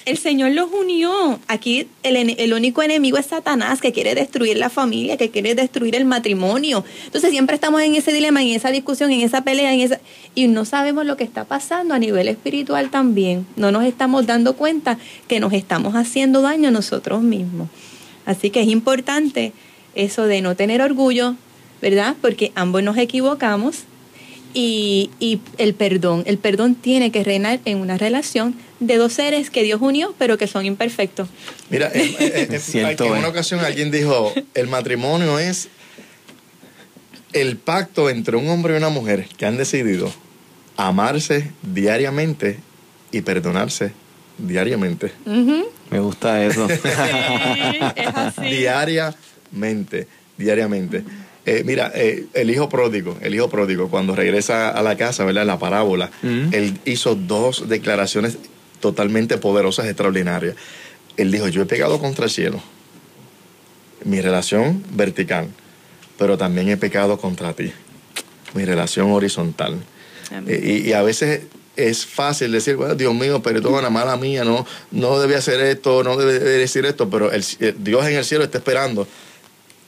[0.04, 1.40] El Señor los unió.
[1.48, 5.96] Aquí el, el, único enemigo es Satanás, que quiere destruir la familia, que quiere destruir
[5.96, 6.84] el matrimonio.
[7.06, 10.00] Entonces siempre estamos en ese dilema, en esa discusión, en esa pelea, en esa
[10.34, 13.46] y no sabemos lo que está pasando a nivel espiritual también.
[13.56, 17.68] No nos estamos dando cuenta que nos estamos haciendo daño a nosotros mismos.
[18.26, 19.52] Así que es importante
[19.94, 21.36] eso de no tener orgullo,
[21.80, 22.14] ¿verdad?
[22.20, 23.84] Porque ambos nos equivocamos
[24.54, 26.22] y, y, el perdón.
[26.26, 30.38] El perdón tiene que reinar en una relación de dos seres que Dios unió, pero
[30.38, 31.28] que son imperfectos.
[31.70, 32.14] Mira, en,
[32.72, 35.68] en una ocasión alguien dijo, el matrimonio es
[37.32, 40.10] el pacto entre un hombre y una mujer que han decidido
[40.76, 42.58] amarse diariamente
[43.10, 43.92] y perdonarse
[44.38, 45.12] diariamente.
[45.90, 46.66] Me gusta eso.
[48.40, 51.04] Diariamente, diariamente.
[51.46, 55.44] Eh, mira, eh, el hijo pródigo, el hijo pródigo, cuando regresa a la casa, ¿verdad?
[55.44, 58.38] La parábola, él hizo dos declaraciones
[58.80, 60.56] totalmente poderosas, extraordinarias.
[61.18, 62.62] Él dijo, yo he pecado contra el cielo,
[64.04, 65.48] mi relación vertical,
[66.18, 67.72] pero también he pecado contra ti,
[68.54, 69.76] mi relación horizontal.
[70.48, 71.42] y, a veces
[71.76, 76.16] es fácil decir, bueno, Dios mío, perdona, mala mía, no, no debe hacer esto, no
[76.16, 77.44] debe decir esto, pero el,
[77.78, 79.06] Dios en el cielo está esperando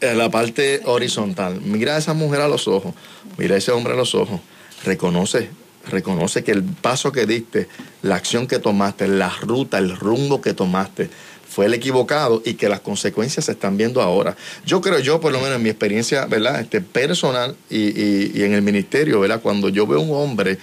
[0.01, 1.61] en la parte horizontal.
[1.63, 2.95] Mira a esa mujer a los ojos,
[3.39, 4.41] mira a ese hombre a los ojos,
[4.85, 5.51] reconoce,
[5.89, 7.69] reconoce que el paso que diste,
[8.03, 11.11] la acción que tomaste, la ruta, el rumbo que tomaste,
[11.49, 14.37] fue el equivocado y que las consecuencias se están viendo ahora.
[14.67, 16.61] Yo creo, yo por lo menos en mi experiencia, ¿verdad?
[16.61, 19.41] Este, personal y, y en el ministerio, ¿verdad?
[19.41, 20.59] Cuando yo veo un hombre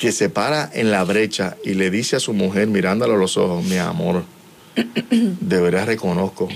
[0.00, 3.36] que se para en la brecha y le dice a su mujer mirándolo a los
[3.36, 4.24] ojos, mi amor,
[5.20, 6.48] de verdad reconozco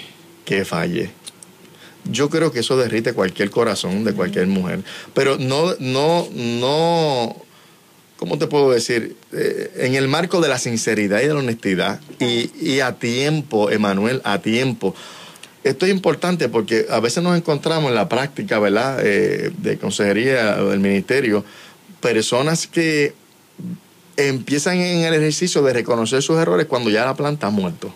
[0.47, 1.11] que fallé.
[2.11, 4.81] Yo creo que eso derrite cualquier corazón de cualquier mujer.
[5.14, 7.37] Pero no, no, no,
[8.17, 9.17] ¿cómo te puedo decir?
[9.33, 14.21] Eh, en el marco de la sinceridad y de la honestidad y, a tiempo, Emanuel,
[14.25, 14.95] a tiempo.
[15.62, 18.99] Esto es importante porque a veces nos encontramos en la práctica, ¿verdad?
[19.03, 21.43] Eh, de consejería del ministerio,
[22.01, 23.14] personas que
[24.17, 27.93] empiezan en el ejercicio de reconocer sus errores cuando ya la planta ha muerto.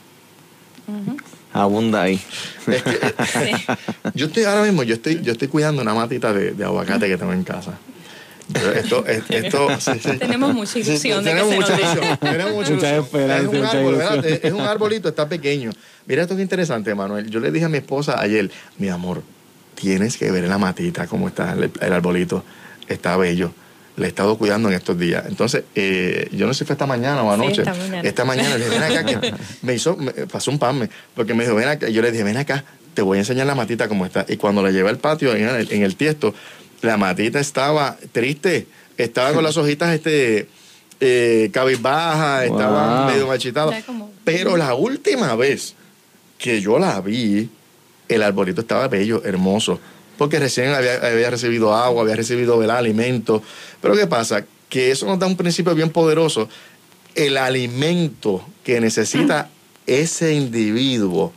[1.58, 2.20] Abunda ahí.
[4.14, 7.32] Yo estoy ahora mismo, yo estoy, yo estoy cuidando una matita de, aguacate que tengo
[7.32, 7.72] en casa.
[8.74, 9.68] Esto, esto,
[10.18, 11.22] Tenemos mucha ilusión.
[11.22, 15.70] tenemos, mucha ilusión tenemos mucha Es un, árbol, es un arbolito, está pequeño.
[16.06, 17.28] Mira esto que interesante, Manuel.
[17.28, 19.22] Yo le dije a mi esposa ayer, mi amor,
[19.74, 22.44] tienes que ver la matita, cómo está el arbolito.
[22.88, 23.52] Está bello
[23.98, 25.24] le he estado cuidando en estos días.
[25.28, 27.62] Entonces, eh, yo no sé si fue esta mañana o anoche.
[28.02, 28.56] esta mañana.
[28.56, 31.68] le dije, ven acá, que me hizo, me pasó un pan, porque me dijo, ven
[31.68, 31.88] acá.
[31.88, 34.24] Yo le dije, ven acá, te voy a enseñar la matita cómo está.
[34.28, 36.32] Y cuando la llevé al patio, en el, en el tiesto,
[36.80, 40.48] la matita estaba triste, estaba con las hojitas este,
[41.00, 43.76] eh, cabizbajas, estaba medio machitada.
[44.24, 45.74] Pero la última vez
[46.38, 47.50] que yo la vi,
[48.08, 49.80] el arbolito estaba bello, hermoso
[50.18, 53.42] porque recién había, recibido agua, había recibido el alimento.
[53.80, 54.44] Pero ¿qué pasa?
[54.68, 56.48] Que eso nos da un principio bien poderoso.
[57.14, 59.48] El alimento que necesita
[59.86, 61.32] ese individuo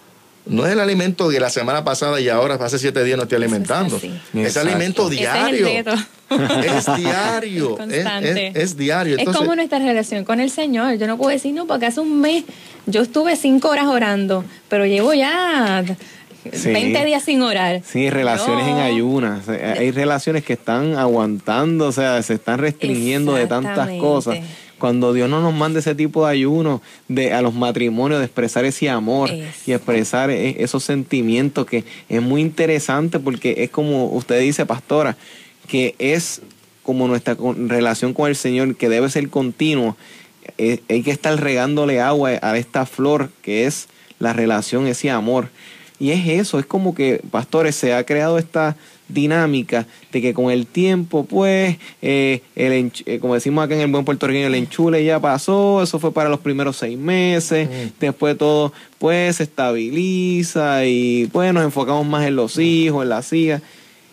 [0.47, 3.37] no es el alimento de la semana pasada y ahora hace siete días no estoy
[3.37, 4.01] alimentando.
[4.33, 5.67] Es, alimento diario.
[5.67, 7.77] Es, diario.
[7.79, 9.17] Es, diario.
[9.19, 10.95] es como nuestra relación con el Señor.
[10.95, 12.45] Yo no puedo decir, no, porque hace un mes
[12.87, 15.83] yo estuve cinco horas orando, pero llevo ya
[16.43, 17.81] 20 días sin orar.
[17.85, 19.47] Sí, relaciones en ayunas.
[19.47, 24.39] Hay relaciones que están aguantando, o sea, se están restringiendo de tantas cosas.
[24.79, 28.65] Cuando Dios no nos manda ese tipo de ayuno de, a los matrimonios, de expresar
[28.65, 34.39] ese amor y expresar e, esos sentimientos, que es muy interesante porque es como usted
[34.39, 35.17] dice, pastora,
[35.67, 36.41] que es
[36.81, 39.95] como nuestra relación con el Señor, que debe ser continuo.
[40.57, 45.49] Eh, hay que estar regándole agua a esta flor que es la relación, ese amor.
[46.01, 48.75] Y es eso, es como que, pastores, se ha creado esta
[49.07, 53.91] dinámica de que con el tiempo, pues, eh, el eh, como decimos acá en el
[53.91, 57.99] buen puertorriqueño, el enchule ya pasó, eso fue para los primeros seis meses, mm.
[57.99, 63.31] después todo, pues, se estabiliza y, pues, nos enfocamos más en los hijos, en las
[63.31, 63.61] hijas.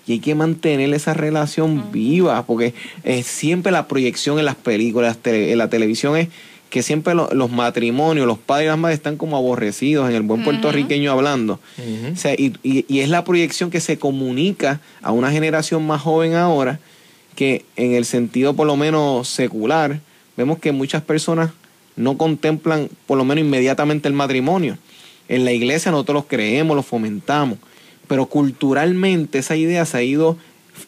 [0.06, 5.16] Y hay que mantener esa relación viva, porque es siempre la proyección en las películas,
[5.24, 6.28] en la televisión es
[6.70, 10.44] que siempre los matrimonios, los padres y las madres están como aborrecidos en el buen
[10.44, 11.60] puertorriqueño hablando.
[12.12, 16.34] o sea, y, y, es la proyección que se comunica a una generación más joven
[16.34, 16.78] ahora,
[17.34, 20.00] que en el sentido por lo menos secular,
[20.36, 21.50] vemos que muchas personas
[21.96, 24.76] no contemplan por lo menos inmediatamente el matrimonio.
[25.28, 27.58] En la iglesia nosotros los creemos, los fomentamos,
[28.06, 30.36] pero culturalmente esa idea se ha ido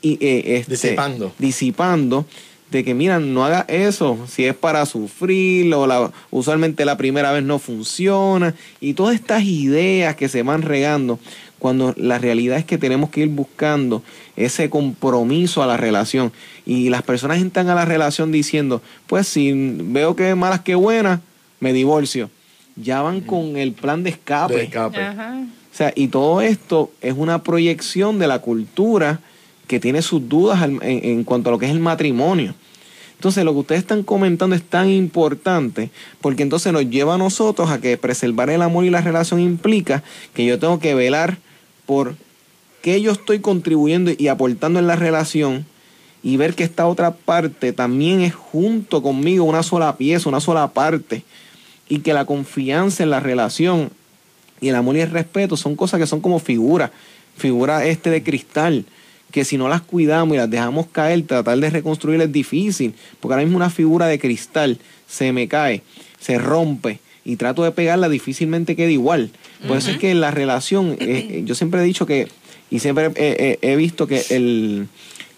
[0.03, 1.33] eh, este, disipando.
[1.39, 2.26] disipando
[2.71, 7.33] de que, mira, no haga eso, si es para sufrir, o la, usualmente la primera
[7.33, 11.18] vez no funciona, y todas estas ideas que se van regando,
[11.59, 14.03] cuando la realidad es que tenemos que ir buscando
[14.37, 16.33] ese compromiso a la relación.
[16.64, 20.75] Y las personas entran a la relación diciendo, pues si veo que es malas que
[20.75, 21.21] buenas,
[21.61, 22.31] me divorcio.
[22.77, 24.71] Ya van con el plan de escape.
[25.73, 29.21] O sea, y todo esto es una proyección de la cultura
[29.66, 32.55] que tiene sus dudas en, cuanto a lo que es el matrimonio.
[33.21, 35.91] Entonces, lo que ustedes están comentando es tan importante
[36.23, 40.03] porque entonces nos lleva a nosotros a que preservar el amor y la relación implica
[40.33, 41.37] que yo tengo que velar
[41.85, 42.16] por
[42.81, 45.66] qué yo estoy contribuyendo y aportando en la relación
[46.23, 50.68] y ver que esta otra parte también es junto conmigo una sola pieza, una sola
[50.68, 51.23] parte
[51.91, 53.91] y que la confianza en la relación
[54.62, 56.91] y el amor y el respeto son cosas que son como figuras,
[57.37, 58.87] figuras este de cristal
[59.31, 63.35] que si no las cuidamos y las dejamos caer, tratar de reconstruir es difícil, porque
[63.35, 65.83] ahora mismo una figura de cristal se me cae,
[66.18, 69.31] se rompe y trato de pegarla, difícilmente queda igual.
[69.66, 72.28] Por eso es que la relación, eh, eh, yo siempre he dicho que,
[72.70, 74.89] y siempre he visto que el,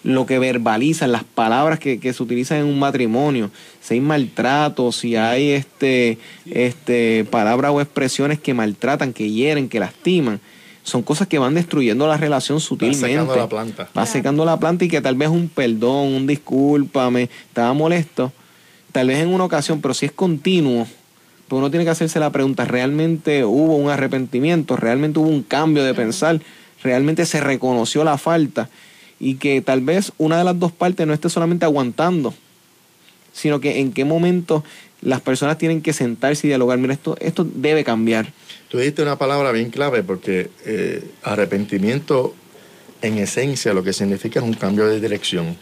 [0.04, 4.90] lo que verbalizan, las palabras que, que, se utilizan en un matrimonio, si hay maltrato,
[4.92, 6.18] si hay este,
[6.50, 10.40] este, palabras o expresiones que maltratan, que hieren, que lastiman,
[10.82, 13.02] son cosas que van destruyendo la relación sutilmente.
[13.02, 13.88] Va secando la planta.
[13.96, 18.32] Va secando la planta y que tal vez un perdón, un discúlpame, estaba molesto,
[18.90, 20.86] tal vez en una ocasión, pero si es continuo,
[21.48, 24.76] pues uno tiene que hacerse la pregunta, ¿realmente hubo un arrepentimiento?
[24.76, 26.40] ¿Realmente hubo un cambio de pensar?
[26.82, 28.68] ¿Realmente se reconoció la falta?
[29.20, 32.34] Y que tal vez una de las dos partes no esté solamente aguantando,
[33.32, 34.64] sino que en qué momento
[35.00, 38.32] las personas tienen que sentarse y dialogar, mira, esto, esto debe cambiar.
[38.72, 42.34] Tú dijiste una palabra bien clave porque eh, arrepentimiento
[43.02, 45.54] en esencia lo que significa es un cambio de dirección.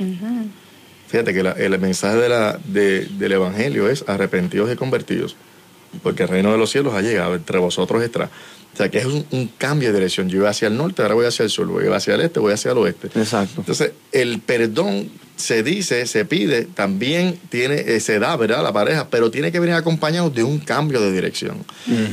[1.09, 5.35] Fíjate que el mensaje de la, del Evangelio es arrepentidos y convertidos,
[6.05, 8.31] porque el reino de los cielos ha llegado, entre vosotros está.
[8.73, 10.29] O sea, que es un, cambio de dirección.
[10.29, 12.53] Yo iba hacia el norte, ahora voy hacia el sur, voy hacia el este, voy
[12.53, 13.09] hacia el oeste.
[13.09, 13.61] Exacto.
[13.61, 15.11] Entonces, el perdón
[15.41, 18.63] se dice, se pide, también tiene, eh, se da, ¿verdad?
[18.63, 21.65] La pareja, pero tiene que venir acompañado de un cambio de dirección.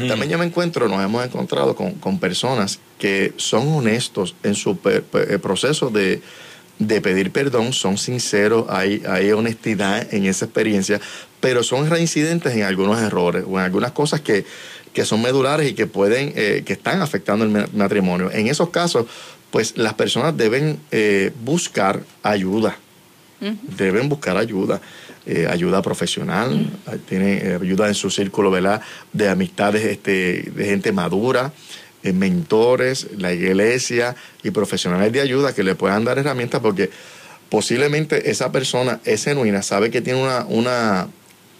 [0.08, 5.40] También yo me encuentro, nos hemos encontrado con, personas que son honestos en su eh,
[5.42, 6.22] proceso de,
[7.02, 11.00] pedir perdón, son sinceros, hay, hay honestidad en esa experiencia,
[11.40, 14.46] pero son reincidentes en algunos errores o en algunas cosas que,
[14.94, 18.32] que son medulares y que pueden, eh, que están afectando el matrimonio.
[18.32, 19.06] En esos casos,
[19.52, 20.80] pues las personas deben
[21.44, 22.78] buscar ayuda.
[23.40, 24.82] Deben buscar ayuda,
[25.28, 26.72] eh, ayuda profesional,
[27.08, 28.52] tienen eh, ayuda en su círculo
[29.14, 31.52] de amistades este, de gente madura,
[32.02, 36.90] eh, mentores, la iglesia y profesionales de ayuda que le puedan dar herramientas porque
[37.50, 41.08] posiblemente esa persona es genuina, sabe que tiene una, una,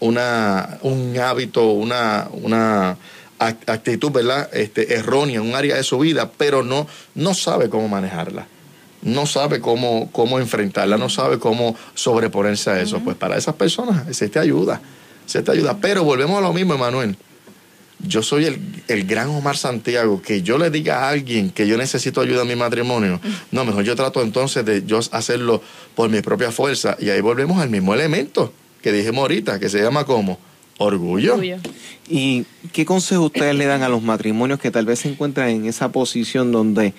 [0.00, 2.96] una un hábito, una, una
[3.38, 4.48] actitud ¿verdad?
[4.52, 8.46] Este, errónea en un área de su vida, pero no, no sabe cómo manejarla
[9.02, 13.00] no sabe cómo, cómo enfrentarla, no sabe cómo sobreponerse a eso.
[13.00, 14.80] Pues para esas personas se te ayuda,
[15.26, 15.78] se te ayuda.
[15.80, 17.16] Pero volvemos a lo mismo, Emanuel.
[18.00, 18.44] Yo soy
[18.86, 22.48] el, gran Omar Santiago, que yo le diga a alguien que yo necesito ayuda en
[22.48, 23.20] mi matrimonio.
[23.50, 25.62] No, mejor yo trato entonces de yo hacerlo
[25.96, 26.96] por mi propia fuerza.
[27.00, 30.38] Y ahí volvemos al mismo elemento que dijimos ahorita, que se llama como
[30.78, 31.34] orgullo.
[31.34, 31.58] orgullo.
[32.08, 35.66] ¿Y qué consejo ustedes le dan a los matrimonios que tal vez se encuentran en
[35.66, 36.94] esa posición donde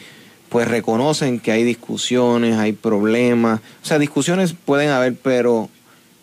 [0.50, 3.62] pues reconocen que hay discusiones, hay problemas.
[3.84, 5.70] O sea, discusiones pueden haber, pero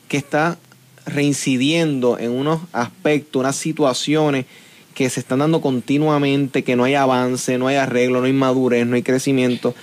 [0.09, 0.59] que está
[1.07, 4.47] reincidiendo en unos aspectos, unas situaciones
[4.95, 8.87] que se están dando continuamente, que no hay avance, no hay arreglo, no hay madurez,
[8.87, 9.75] no hay crecimiento,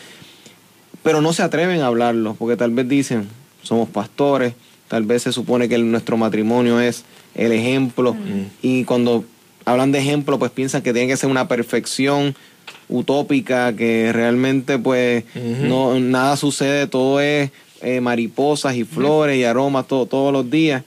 [1.04, 3.30] pero no se atreven a hablarlo, porque tal vez dicen,
[3.62, 4.54] somos pastores,
[4.94, 8.16] tal vez se supone que nuestro matrimonio es el ejemplo,
[8.62, 9.26] y cuando
[9.66, 12.36] hablan de ejemplo, pues piensan que tiene que ser una perfección,
[12.90, 17.50] utópica, que realmente pues no nada sucede, todo es
[17.82, 20.84] eh, mariposas y flores y aromas todos los días.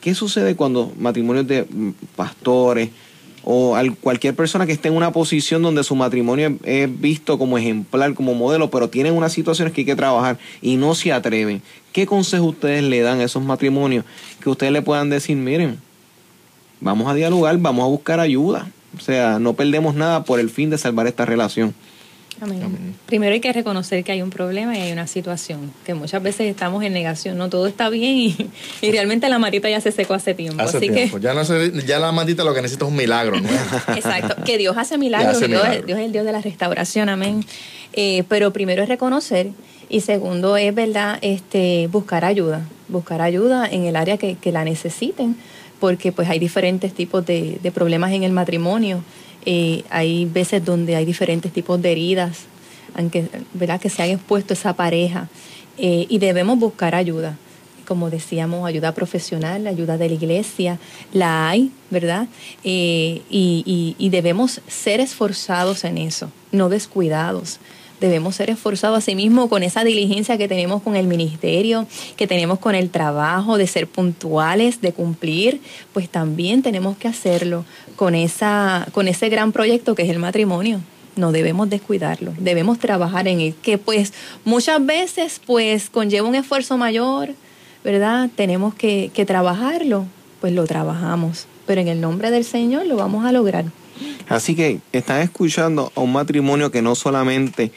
[0.00, 2.88] ¿Qué sucede cuando matrimonios de mm, pastores
[3.52, 8.14] o cualquier persona que esté en una posición donde su matrimonio es visto como ejemplar,
[8.14, 11.60] como modelo, pero tienen unas situaciones que hay que trabajar y no se atreven?
[11.92, 14.04] ¿Qué consejo ustedes le dan a esos matrimonios
[14.40, 15.80] que ustedes le puedan decir, miren,
[16.80, 18.70] vamos a dialogar, vamos a buscar ayuda?
[18.96, 21.74] O sea, no perdemos nada por el fin de salvar esta relación.
[22.40, 22.94] Amén.
[23.06, 26.50] Primero hay que reconocer que hay un problema y hay una situación, que muchas veces
[26.50, 28.16] estamos en negación, no todo está bien
[28.82, 30.62] y, realmente la matita ya se secó hace tiempo.
[30.62, 31.18] Hace tiempo.
[31.18, 33.40] ya, no ya la matita lo que necesita es un milagro.
[33.40, 33.48] ¿no?
[33.94, 37.44] Exacto, que Dios hace milagros, Dios, es el Dios de la restauración, amén.
[37.92, 39.50] Eh, pero primero es reconocer
[39.88, 45.36] y segundo es, ¿verdad?, este, buscar ayuda buscar ayuda en el área que, la necesiten,
[45.78, 49.02] porque pues hay diferentes tipos de, problemas en el matrimonio,
[49.46, 52.40] eh, hay veces donde hay diferentes tipos de heridas,
[52.94, 53.80] aunque, ¿verdad?
[53.80, 55.28] que se haya expuesto esa pareja,
[55.78, 57.36] eh, y debemos buscar ayuda
[57.90, 60.78] como decíamos, ayuda profesional, ayuda de la iglesia,
[61.12, 62.28] la hay, ¿verdad?
[62.62, 67.58] Eh, y, debemos ser esforzados en eso, no descuidados.
[68.00, 71.86] Debemos ser esforzados a sí mismo con esa diligencia que tenemos con el ministerio,
[72.16, 75.60] que tenemos con el trabajo, de ser puntuales, de cumplir,
[75.92, 77.64] pues también tenemos que hacerlo
[77.96, 80.80] con, esa, con ese gran proyecto que es el matrimonio
[81.16, 84.12] no debemos descuidarlo, debemos trabajar en él, que pues
[84.44, 87.30] muchas veces pues conlleva un esfuerzo mayor,
[87.84, 88.30] ¿verdad?
[88.34, 90.06] Tenemos que, trabajarlo,
[90.40, 93.66] pues lo trabajamos, pero en el nombre del Señor lo vamos a lograr.
[94.28, 97.70] Así que están escuchando a un matrimonio que no solamente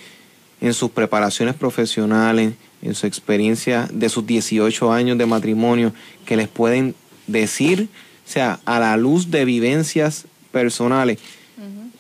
[0.64, 5.92] en sus preparaciones profesionales, en su experiencia de sus 18 años de matrimonio,
[6.26, 6.96] que les pueden
[7.28, 7.90] decir,
[8.26, 11.20] o sea, a la luz de vivencias personales,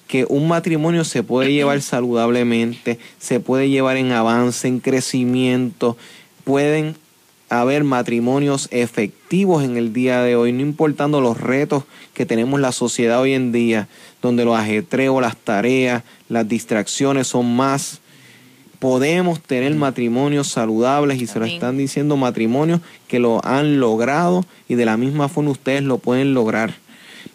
[0.07, 5.97] que un matrimonio se puede llevar saludablemente, se puede llevar en avance, en crecimiento,
[6.45, 6.95] pueden
[7.49, 11.83] haber matrimonios efectivos en el día de hoy, no importando los retos
[12.13, 13.89] que tenemos la sociedad hoy en día,
[14.21, 17.99] donde los ajetreos, las tareas, las distracciones son más.
[18.83, 24.75] Podemos tener matrimonios saludables y se lo están diciendo matrimonios que lo han logrado y
[24.75, 26.73] de la misma forma ustedes lo pueden lograr.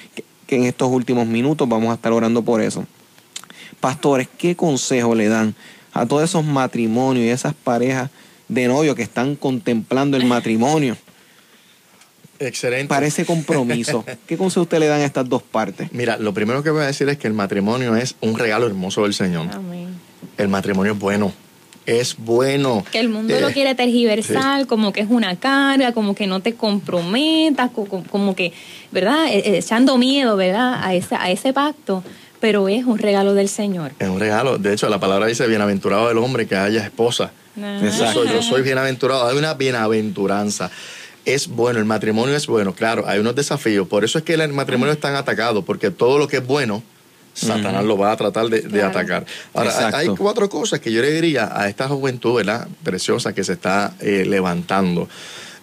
[0.48, 2.86] que en estos últimos minutos vamos a estar orando por eso.
[3.80, 5.56] Pastores, ¿qué consejo le dan
[5.94, 8.10] a todos esos matrimonios y esas parejas
[8.48, 10.98] de novio que están contemplando el matrimonio?
[12.40, 12.88] Excelente.
[12.88, 14.04] Para ese compromiso.
[14.28, 15.92] ¿Qué consejo usted le dan a estas dos partes?
[15.94, 19.04] Mira, lo primero que voy a decir es que el matrimonio es un regalo hermoso
[19.04, 19.48] del Señor.
[19.54, 19.90] Amén.
[20.38, 21.32] El matrimonio es bueno.
[21.86, 22.84] Es bueno.
[22.92, 26.40] Que el mundo lo eh, quiere tergiversar, como que es una carga, como que no
[26.40, 28.54] te comprometas, como, que,
[28.92, 29.28] ¿verdad?
[29.28, 30.80] E, e, echando miedo, ¿verdad?
[30.84, 32.04] A ese, a ese pacto
[32.42, 33.94] pero es un regalo del Señor.
[34.00, 34.58] Es un regalo.
[34.58, 37.32] De hecho, la palabra dice, bienaventurado el hombre que haya esposa.
[37.62, 37.80] Ah.
[37.82, 39.28] yo soy bienaventurado.
[39.28, 40.70] Hay una bienaventuranza.
[41.24, 43.88] Es bueno, el matrimonio es bueno, claro, hay unos desafíos.
[43.88, 46.82] Por eso es que el matrimonio es tan atacado, porque todo lo que es bueno,
[47.34, 49.28] Satanás lo va a tratar de, atacar.
[49.54, 52.68] Ahora, hay cuatro cosas que yo le diría a esta juventud, ¿verdad?
[52.84, 55.08] Preciosa que se está eh, levantando.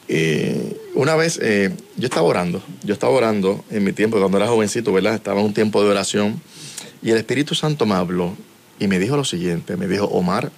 [0.09, 4.49] Eh, una vez eh, yo estaba orando, yo estaba orando en mi tiempo, cuando era
[4.49, 5.15] jovencito, ¿verdad?
[5.15, 6.41] Estaba en un tiempo de oración
[7.03, 8.35] y el Espíritu Santo me habló
[8.79, 10.51] y me dijo lo siguiente, me dijo, Omar,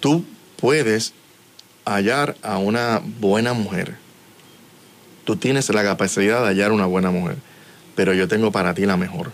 [0.00, 0.24] tú
[0.56, 1.12] puedes
[1.84, 3.96] hallar a una buena mujer.
[5.24, 7.36] Tú tienes la capacidad de hallar una buena mujer,
[7.94, 9.32] pero yo tengo para ti la mejor.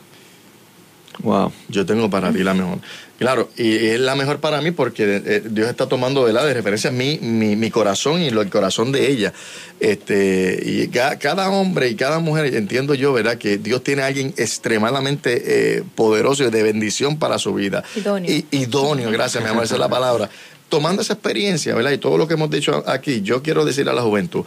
[1.22, 1.52] Wow.
[1.68, 2.78] Yo tengo para ti la mejor.
[3.20, 6.54] Claro, y es la mejor para mí porque eh, Dios está tomando de, la de
[6.54, 9.34] referencia mi, mi, corazón y el corazón de ella.
[9.78, 13.36] Este, y cada, hombre y cada mujer, entiendo yo, ¿verdad?
[13.36, 17.84] Que Dios tiene a alguien extremadamente eh, poderoso y de bendición para su vida.
[17.94, 18.30] Idóneo.
[18.30, 20.30] Y, idóneo, gracias, mi amor, esa es la palabra.
[20.70, 21.90] Tomando esa experiencia, ¿verdad?
[21.90, 24.46] Y todo lo que hemos dicho aquí, yo quiero decir a la juventud,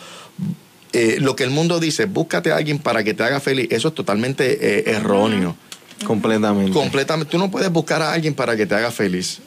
[0.93, 3.89] eh, lo que el mundo dice, búscate a alguien para que te haga feliz, eso
[3.89, 5.55] es totalmente erróneo.
[6.03, 6.71] Completamente.
[6.71, 7.31] Completamente.
[7.31, 9.39] Tú no puedes buscar a alguien para que te haga feliz.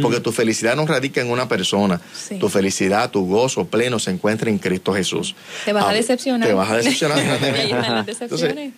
[0.00, 2.00] Porque tu felicidad no radica en una persona.
[2.38, 5.34] Tu felicidad, tu gozo pleno se encuentra en Cristo Jesús.
[5.64, 6.48] Te vas a, decepcionar.
[6.48, 7.18] Te vas a decepcionar.
[8.08, 8.72] Entonces,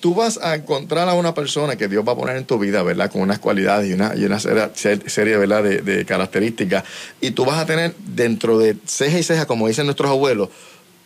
[0.00, 2.82] tú vas a encontrar a una persona que Dios va a poner en tu vida,
[2.82, 3.10] ¿verdad?
[3.10, 5.62] Con unas cualidades y una, y una serie, ¿verdad?
[5.62, 6.82] De, de, características.
[7.20, 10.48] Y tú vas a tener dentro de ceja y ceja, como dicen nuestros abuelos,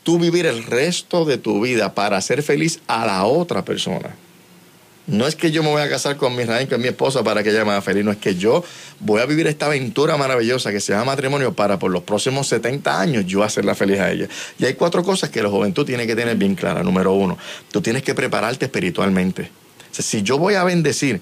[0.05, 4.15] tú vivir el resto de tu vida para ser feliz a la otra persona.
[5.07, 7.43] No es que yo me voy a casar con mi raíz, con mi esposa para
[7.43, 8.65] que ella me haga feliz, no es que yo
[9.01, 13.01] voy a vivir esta aventura maravillosa que se llama matrimonio para por los próximos 70
[13.01, 14.29] años yo hacerla feliz a ella.
[14.59, 16.83] Y hay cuatro cosas que la juventud tiene que tener bien clara.
[16.83, 17.37] Número uno,
[17.71, 19.51] tú tienes que prepararte espiritualmente.
[19.93, 21.21] si yo voy a bendecir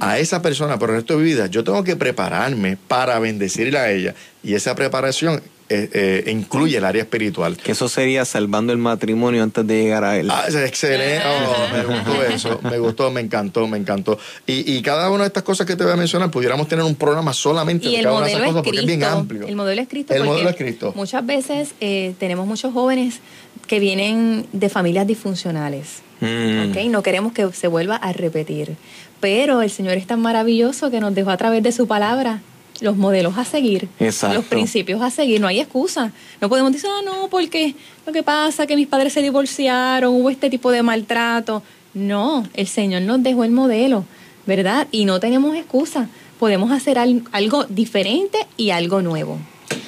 [0.00, 3.82] a esa persona por el resto de mi vida, yo tengo que prepararme para bendecirla
[3.82, 4.14] a ella.
[4.44, 7.56] Y esa preparación eh, eh, incluye el área espiritual.
[7.56, 10.28] Que eso sería salvando el matrimonio antes de llegar a él.
[10.30, 11.22] Ah, es excelente.
[11.26, 12.60] Oh, me gustó eso.
[12.62, 14.18] Me gustó, me encantó, me encantó.
[14.46, 16.94] Y, y, cada una de estas cosas que te voy a mencionar, pudiéramos tener un
[16.94, 19.46] programa solamente y de cada una de esas cosas porque es bien amplio.
[19.46, 20.12] El modelo es Cristo.
[20.12, 20.92] El modelo es Cristo.
[20.94, 23.20] Muchas veces eh, tenemos muchos jóvenes
[23.66, 26.02] que vienen de familias disfuncionales.
[26.20, 26.70] Mm.
[26.70, 26.76] ¿ok?
[26.90, 28.76] No queremos que se vuelva a repetir.
[29.20, 32.42] Pero el Señor es tan maravilloso que nos dejó a través de su palabra
[32.80, 34.36] los modelos a seguir, Exacto.
[34.36, 35.40] los principios a seguir.
[35.40, 36.12] No hay excusa.
[36.40, 37.74] No podemos decir, ah, no, porque
[38.06, 41.62] lo que pasa que mis padres se divorciaron, hubo este tipo de maltrato.
[41.94, 44.04] No, el Señor nos dejó el modelo,
[44.46, 44.88] ¿verdad?
[44.90, 46.08] Y no tenemos excusa.
[46.40, 49.38] Podemos hacer al- algo diferente y algo nuevo.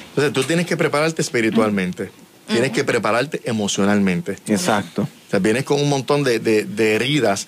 [0.09, 2.09] Entonces tú tienes que prepararte espiritualmente,
[2.47, 4.37] tienes que prepararte emocionalmente.
[4.47, 5.01] Exacto.
[5.03, 7.47] O sea, vienes con un montón de, de- de heridas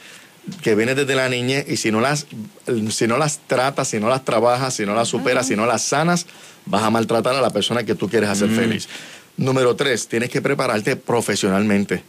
[0.62, 2.28] que vienen desde la niñez y si no las
[2.92, 5.84] si no las tratas, si no las trabajas, si no las superas, si no las
[5.84, 6.26] sanas,
[6.66, 8.88] vas a maltratar a la persona que tú quieres hacer feliz.
[9.38, 12.04] Número tres, tienes que prepararte profesionalmente.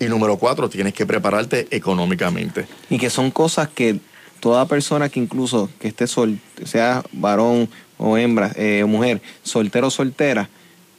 [0.00, 2.66] Y número cuatro, tienes que prepararte económicamente.
[2.88, 3.98] Y que son cosas que
[4.40, 9.88] toda persona que incluso que esté sol, sea varón o hembra eh, o mujer, soltero
[9.88, 10.48] o soltera,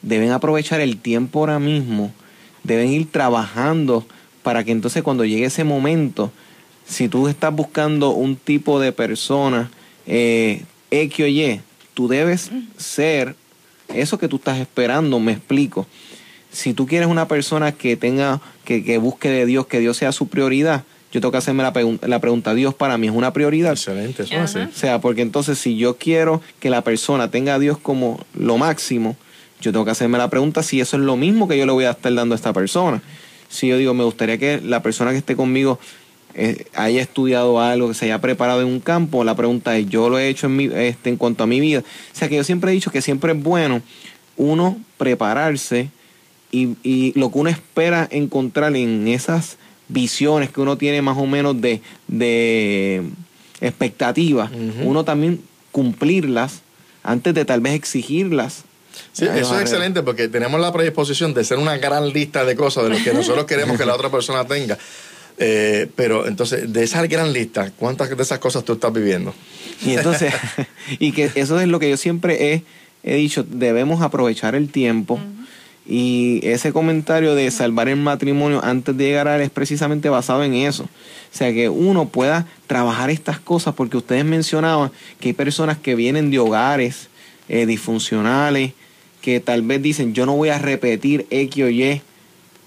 [0.02, 2.12] deben aprovechar el tiempo ahora mismo,
[2.64, 4.06] deben ir trabajando
[4.44, 6.32] para que entonces cuando llegue ese momento,
[6.88, 9.70] si tú estás buscando un tipo de persona
[10.08, 11.62] eh, X o Y,
[11.94, 13.36] tú debes ser
[13.94, 15.86] eso que tú estás esperando, me explico.
[16.52, 20.12] Si tú quieres una persona que tenga, que, que busque de Dios, que Dios sea
[20.12, 23.34] su prioridad, yo tengo que hacerme la, pregun- la pregunta, ¿Dios para mí es una
[23.34, 23.72] prioridad?
[23.74, 24.60] Excelente, eso así.
[24.60, 28.58] O sea, porque entonces si yo quiero que la persona tenga a Dios como lo
[28.58, 29.16] máximo,
[29.62, 31.86] yo tengo que hacerme la pregunta si eso es lo mismo que yo le voy
[31.86, 33.02] a estar dando a esta persona.
[33.50, 35.80] Si yo digo, me gustaría que la persona que esté conmigo
[36.36, 40.10] eh, haya estudiado algo, que se haya preparado en un campo, la pregunta es, yo
[40.10, 41.80] lo he hecho en, mi, este, en cuanto a mi vida.
[41.80, 43.82] O sea, que yo siempre he dicho que siempre es bueno
[44.38, 45.90] uno prepararse
[46.52, 49.58] y, y lo que uno espera encontrar en esas
[49.90, 53.04] visiones que uno tiene más o menos de, de
[53.60, 54.50] expectativas,
[54.84, 55.42] uno también
[55.72, 56.62] cumplirlas
[57.04, 58.64] antes de tal vez exigirlas.
[59.12, 62.86] Sí, eso es excelente porque tenemos la predisposición de ser una gran lista de cosas
[62.86, 64.78] de lo que nosotros queremos que la otra persona tenga.
[65.42, 69.34] Eh, pero entonces, de esa gran lista, ¿cuántas de esas cosas tú estás viviendo?
[69.86, 70.34] Y entonces,
[71.00, 72.64] y que eso es lo que yo siempre he,
[73.04, 75.20] he dicho, debemos aprovechar el tiempo.
[75.88, 80.44] Y ese comentario de salvar el matrimonio antes de llegar a él es precisamente basado
[80.44, 80.84] en eso.
[80.84, 85.96] O sea, que uno pueda trabajar estas cosas, porque ustedes mencionaban que hay personas que
[85.96, 87.08] vienen de hogares
[87.48, 88.74] eh, disfuncionales,
[89.22, 92.02] que tal vez dicen, yo no voy a repetir X o Y,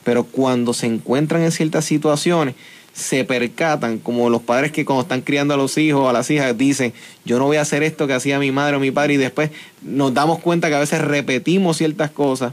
[0.05, 2.55] pero cuando se encuentran en ciertas situaciones,
[2.93, 6.31] se percatan, como los padres que cuando están criando a los hijos o a las
[6.31, 6.93] hijas dicen,
[7.25, 9.51] yo no voy a hacer esto que hacía mi madre o mi padre, y después
[9.81, 12.53] nos damos cuenta que a veces repetimos ciertas cosas.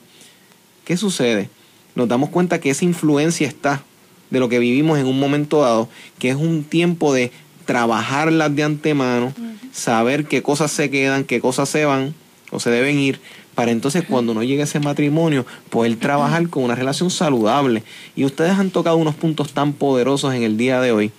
[0.85, 1.49] ¿Qué sucede?
[1.95, 3.83] Nos damos cuenta que esa influencia está
[4.29, 5.89] de lo que vivimos en un momento dado,
[6.19, 7.31] que es un tiempo de
[7.65, 9.33] trabajarlas de antemano,
[9.73, 12.15] saber qué cosas se quedan, qué cosas se van
[12.51, 13.19] o se deben ir,
[13.55, 17.83] para entonces cuando no llegue ese matrimonio, poder trabajar con una relación saludable.
[18.15, 21.11] Y ustedes han tocado unos puntos tan poderosos en el día de hoy,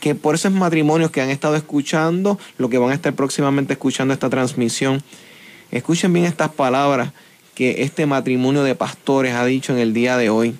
[0.00, 4.14] que por esos matrimonios que han estado escuchando, lo que van a estar próximamente escuchando
[4.14, 5.02] esta transmisión,
[5.70, 7.12] escuchen bien estas palabras
[7.54, 10.54] que este matrimonio de pastores ha dicho en el día de hoy,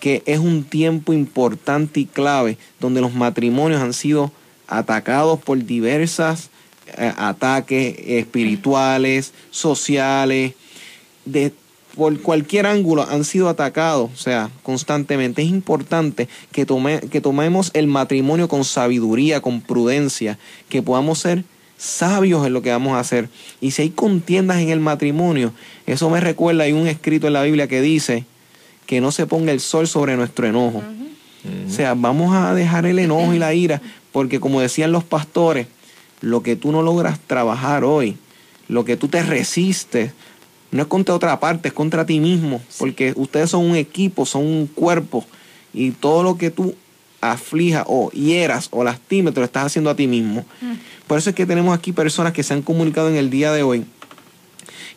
[0.00, 4.32] que es un tiempo importante y clave donde los matrimonios han sido
[4.66, 6.49] atacados por diversas
[6.96, 10.54] ataques espirituales, sociales,
[11.24, 11.52] de
[11.96, 15.42] por cualquier ángulo han sido atacados, o sea, constantemente.
[15.42, 20.38] Es importante que, tome, que tomemos el matrimonio con sabiduría, con prudencia,
[20.68, 21.44] que podamos ser
[21.76, 23.28] sabios en lo que vamos a hacer.
[23.60, 25.52] Y si hay contiendas en el matrimonio,
[25.86, 28.24] eso me recuerda, hay un escrito en la Biblia que dice
[28.86, 30.82] que no se ponga el sol sobre nuestro enojo.
[31.66, 33.80] O sea, vamos a dejar el enojo y la ira,
[34.12, 35.68] porque como decían los pastores,
[36.20, 38.16] lo que tú no logras trabajar hoy,
[38.68, 40.12] lo que tú te resistes,
[40.70, 44.46] no es contra otra parte, es contra ti mismo, porque ustedes son un equipo, son
[44.46, 45.24] un cuerpo,
[45.72, 46.74] y todo lo que tú
[47.20, 50.44] aflijas o hieras o lastimes, te lo estás haciendo a ti mismo.
[51.06, 53.62] Por eso es que tenemos aquí personas que se han comunicado en el día de
[53.62, 53.84] hoy,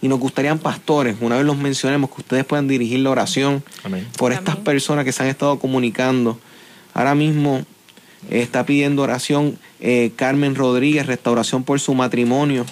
[0.01, 4.05] y nos gustarían pastores, una vez los mencionemos, que ustedes puedan dirigir la oración Amén.
[4.17, 6.37] por estas personas que se han estado comunicando.
[6.93, 7.65] Ahora mismo
[8.29, 12.65] está pidiendo oración eh, Carmen Rodríguez, restauración por su matrimonio.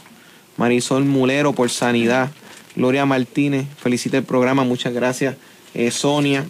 [0.57, 2.31] Marisol Mulero por sanidad.
[2.75, 5.35] Gloria Martínez, felicita el programa, muchas gracias.
[5.73, 6.45] Eh, Sonia,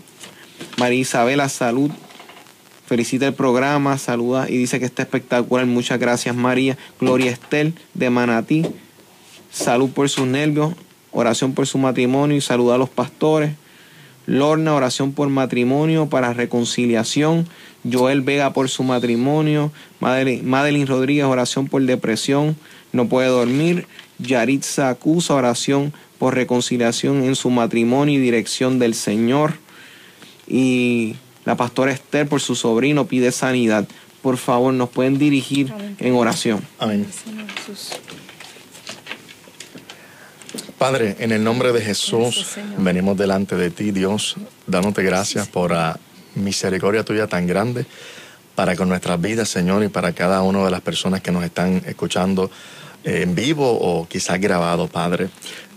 [0.78, 1.91] María Isabela, salud.
[2.86, 5.66] Felicita el programa, saluda y dice que está espectacular.
[5.66, 6.78] Muchas gracias, María.
[6.99, 8.66] Gloria Estel de Manatí,
[9.49, 10.74] salud por sus nervios.
[11.12, 13.52] oración por su matrimonio y saludar a los pastores.
[14.26, 17.47] Lorna, oración por matrimonio para reconciliación.
[17.89, 19.71] Joel Vega por su matrimonio.
[19.99, 22.55] Madeline, Rodríguez, oración por depresión.
[22.91, 23.88] No puede dormir.
[24.19, 29.53] Yaritza Acusa, oración por reconciliación en su matrimonio y dirección del Señor.
[30.47, 31.15] Y
[31.45, 33.88] la pastora Esther por su sobrino pide sanidad.
[34.21, 36.61] Por favor, nos pueden dirigir en oración.
[36.77, 37.07] Amén.
[40.77, 44.36] Padre, en el nombre de Jesús, venimos delante de ti, Dios,
[44.67, 45.99] dándote gracias por la
[46.36, 47.86] misericordia tuya tan grande
[48.55, 51.82] para con nuestras vidas, Señor, y para cada una de las personas que nos están
[51.86, 52.51] escuchando
[53.03, 55.29] eh, en vivo o quizás grabado, Padre.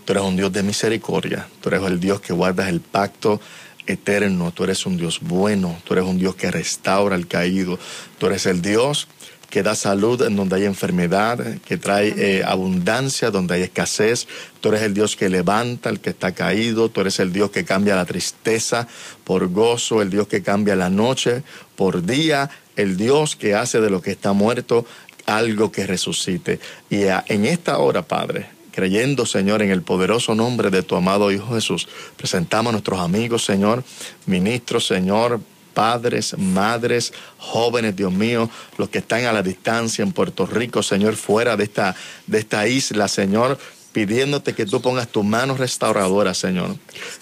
[0.03, 3.41] Tú eres un Dios de misericordia, tú eres el Dios que guardas el pacto
[3.87, 7.79] eterno, tú eres un Dios bueno, tú eres un Dios que restaura el caído,
[8.19, 9.07] tú eres el Dios
[9.49, 14.27] que da salud en donde hay enfermedad, que trae eh, abundancia donde hay escasez.
[14.61, 17.65] Tú eres el Dios que levanta al que está caído, tú eres el Dios que
[17.65, 18.87] cambia la tristeza
[19.23, 21.43] por gozo, el Dios que cambia la noche
[21.75, 24.85] por día, el Dios que hace de lo que está muerto
[25.25, 26.59] algo que resucite.
[26.89, 31.55] Y en esta hora, Padre, creyendo, Señor, en el poderoso nombre de tu amado Hijo
[31.55, 31.87] Jesús,
[32.17, 33.83] presentamos a nuestros amigos, Señor,
[34.25, 35.39] ministros, Señor,
[35.75, 38.49] padres, madres, jóvenes, Dios mío,
[38.79, 41.95] los que están a la distancia en Puerto Rico, Señor, fuera de esta,
[42.25, 43.59] de esta isla, Señor,
[43.91, 46.75] pidiéndote que tú pongas tu mano restauradora, Señor,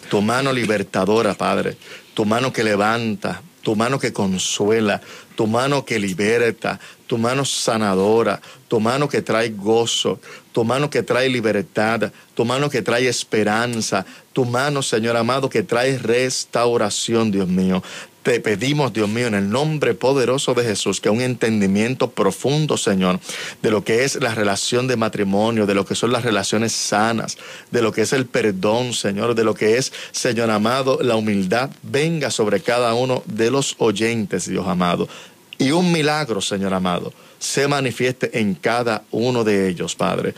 [0.09, 1.75] tu mano libertadora, Padre,
[2.13, 5.01] tu mano que levanta, tu mano que consuela,
[5.35, 10.19] tu mano que liberta, tu mano sanadora, tu mano que trae gozo,
[10.51, 15.63] tu mano que trae libertad, tu mano que trae esperanza, tu mano, Señor amado, que
[15.63, 17.81] trae restauración, Dios mío.
[18.23, 23.19] Te pedimos, Dios mío, en el nombre poderoso de Jesús, que un entendimiento profundo, Señor,
[23.61, 27.37] de lo que es la relación de matrimonio, de lo que son las relaciones sanas,
[27.69, 31.69] de lo que es el perdón, Señor, de lo que es, Señor amado, la humildad,
[31.81, 35.09] venga sobre cada uno de los oyentes, Dios amado.
[35.57, 40.33] Y un milagro, Señor amado, se manifieste en cada uno de ellos, Padre.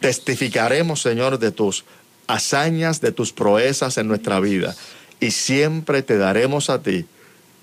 [0.00, 1.84] Testificaremos, Señor, de tus
[2.26, 4.74] hazañas, de tus proezas en nuestra vida.
[5.22, 7.06] Y siempre te daremos a ti